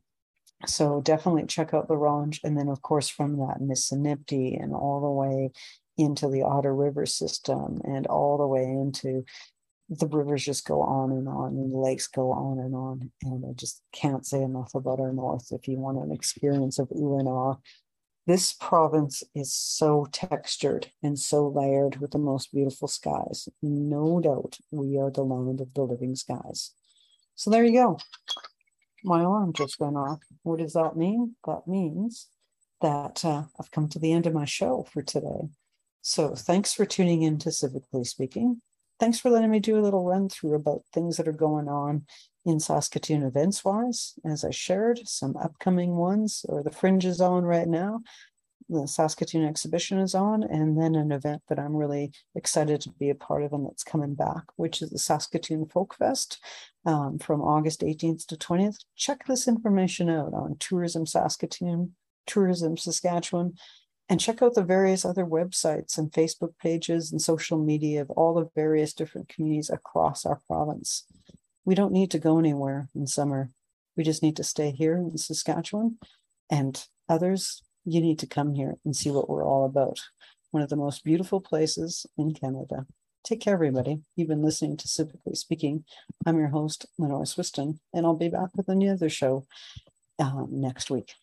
So 0.65 1.01
definitely 1.01 1.45
check 1.45 1.73
out 1.73 1.89
La 1.89 1.95
Ronge. 1.95 2.39
And 2.43 2.57
then, 2.57 2.69
of 2.69 2.81
course, 2.81 3.09
from 3.09 3.37
that, 3.37 3.59
Missinipe 3.61 4.61
and 4.61 4.73
all 4.73 5.01
the 5.01 5.09
way 5.09 5.51
into 5.97 6.27
the 6.27 6.43
Otter 6.43 6.73
River 6.73 7.05
system 7.05 7.81
and 7.83 8.07
all 8.07 8.37
the 8.37 8.47
way 8.47 8.63
into 8.63 9.23
the 9.89 10.07
rivers 10.07 10.43
just 10.43 10.65
go 10.65 10.81
on 10.81 11.11
and 11.11 11.27
on 11.27 11.49
and 11.57 11.71
the 11.71 11.77
lakes 11.77 12.07
go 12.07 12.31
on 12.31 12.59
and 12.59 12.73
on. 12.75 13.11
And 13.23 13.45
I 13.47 13.53
just 13.53 13.81
can't 13.91 14.25
say 14.25 14.41
enough 14.41 14.73
about 14.73 14.99
our 14.99 15.13
north 15.13 15.51
if 15.51 15.67
you 15.67 15.77
want 15.77 15.99
an 15.99 16.11
experience 16.11 16.79
of 16.79 16.91
ooh. 16.91 17.57
This 18.27 18.53
province 18.53 19.21
is 19.35 19.53
so 19.53 20.07
textured 20.11 20.91
and 21.03 21.19
so 21.19 21.47
layered 21.47 21.97
with 21.97 22.09
the 22.11 22.17
most 22.17 22.51
beautiful 22.51 22.87
skies. 22.87 23.47
No 23.61 24.19
doubt 24.19 24.57
we 24.71 24.97
are 24.97 25.11
the 25.11 25.23
land 25.23 25.61
of 25.61 25.71
the 25.75 25.83
living 25.83 26.15
skies. 26.15 26.71
So 27.35 27.49
there 27.49 27.65
you 27.65 27.73
go. 27.73 27.99
My 29.03 29.21
alarm 29.21 29.53
just 29.53 29.79
went 29.79 29.97
off. 29.97 30.19
What 30.43 30.59
does 30.59 30.73
that 30.73 30.95
mean? 30.95 31.35
That 31.45 31.67
means 31.67 32.27
that 32.81 33.23
uh, 33.23 33.43
I've 33.59 33.71
come 33.71 33.87
to 33.89 33.99
the 33.99 34.13
end 34.13 34.25
of 34.25 34.33
my 34.33 34.45
show 34.45 34.85
for 34.91 35.01
today. 35.01 35.49
So 36.01 36.35
thanks 36.35 36.73
for 36.73 36.85
tuning 36.85 37.23
in 37.23 37.37
to 37.39 37.49
Civically 37.49 38.05
Speaking. 38.05 38.61
Thanks 38.99 39.19
for 39.19 39.29
letting 39.29 39.51
me 39.51 39.59
do 39.59 39.77
a 39.77 39.81
little 39.81 40.05
run 40.05 40.29
through 40.29 40.55
about 40.55 40.83
things 40.93 41.17
that 41.17 41.27
are 41.27 41.33
going 41.33 41.67
on 41.67 42.05
in 42.45 42.59
Saskatoon 42.59 43.23
events 43.23 43.65
wise. 43.65 44.13
As 44.23 44.45
I 44.45 44.51
shared, 44.51 45.01
some 45.05 45.35
upcoming 45.35 45.95
ones, 45.95 46.45
or 46.47 46.63
the 46.63 46.71
fringes 46.71 47.19
on 47.19 47.43
right 47.43 47.67
now, 47.67 48.01
the 48.67 48.87
Saskatoon 48.87 49.45
exhibition 49.45 49.99
is 49.99 50.15
on, 50.15 50.43
and 50.43 50.79
then 50.79 50.95
an 50.95 51.11
event 51.11 51.43
that 51.49 51.59
I'm 51.59 51.75
really 51.75 52.11
excited 52.33 52.81
to 52.81 52.89
be 52.91 53.09
a 53.09 53.15
part 53.15 53.43
of 53.43 53.53
and 53.53 53.65
that's 53.65 53.83
coming 53.83 54.15
back, 54.15 54.43
which 54.55 54.81
is 54.81 54.89
the 54.89 54.99
Saskatoon 54.99 55.67
Folk 55.67 55.95
Fest 55.95 56.39
um, 56.85 57.19
from 57.19 57.41
August 57.41 57.81
18th 57.81 58.25
to 58.27 58.35
20th. 58.35 58.77
Check 58.95 59.25
this 59.27 59.47
information 59.47 60.09
out 60.09 60.33
on 60.33 60.57
Tourism 60.59 61.05
Saskatoon, 61.05 61.95
Tourism 62.25 62.75
Saskatchewan, 62.77 63.53
and 64.09 64.19
check 64.19 64.41
out 64.41 64.55
the 64.55 64.63
various 64.63 65.05
other 65.05 65.25
websites 65.25 65.97
and 65.97 66.11
Facebook 66.11 66.53
pages 66.59 67.11
and 67.11 67.21
social 67.21 67.57
media 67.57 68.01
of 68.01 68.09
all 68.11 68.33
the 68.33 68.49
various 68.55 68.93
different 68.93 69.29
communities 69.29 69.69
across 69.69 70.25
our 70.25 70.41
province. 70.47 71.05
We 71.65 71.75
don't 71.75 71.93
need 71.93 72.11
to 72.11 72.19
go 72.19 72.37
anywhere 72.37 72.89
in 72.95 73.07
summer. 73.07 73.51
We 73.95 74.03
just 74.03 74.21
need 74.21 74.35
to 74.37 74.43
stay 74.43 74.71
here 74.71 74.97
in 74.97 75.17
Saskatchewan 75.17 75.97
and 76.49 76.85
others 77.09 77.63
you 77.85 78.01
need 78.01 78.19
to 78.19 78.27
come 78.27 78.53
here 78.53 78.75
and 78.83 78.95
see 78.95 79.11
what 79.11 79.29
we're 79.29 79.45
all 79.45 79.65
about. 79.65 79.99
One 80.51 80.63
of 80.63 80.69
the 80.69 80.75
most 80.75 81.03
beautiful 81.03 81.39
places 81.39 82.05
in 82.17 82.33
Canada. 82.33 82.85
Take 83.23 83.41
care, 83.41 83.53
everybody. 83.53 84.01
You've 84.15 84.27
been 84.27 84.43
listening 84.43 84.77
to 84.77 84.87
Civically 84.87 85.35
Speaking. 85.35 85.83
I'm 86.25 86.37
your 86.37 86.49
host, 86.49 86.85
Lenore 86.97 87.23
Swystun, 87.23 87.79
and 87.93 88.05
I'll 88.05 88.15
be 88.15 88.29
back 88.29 88.49
with 88.55 88.69
another 88.69 89.09
show 89.09 89.45
um, 90.19 90.47
next 90.51 90.89
week. 90.89 91.13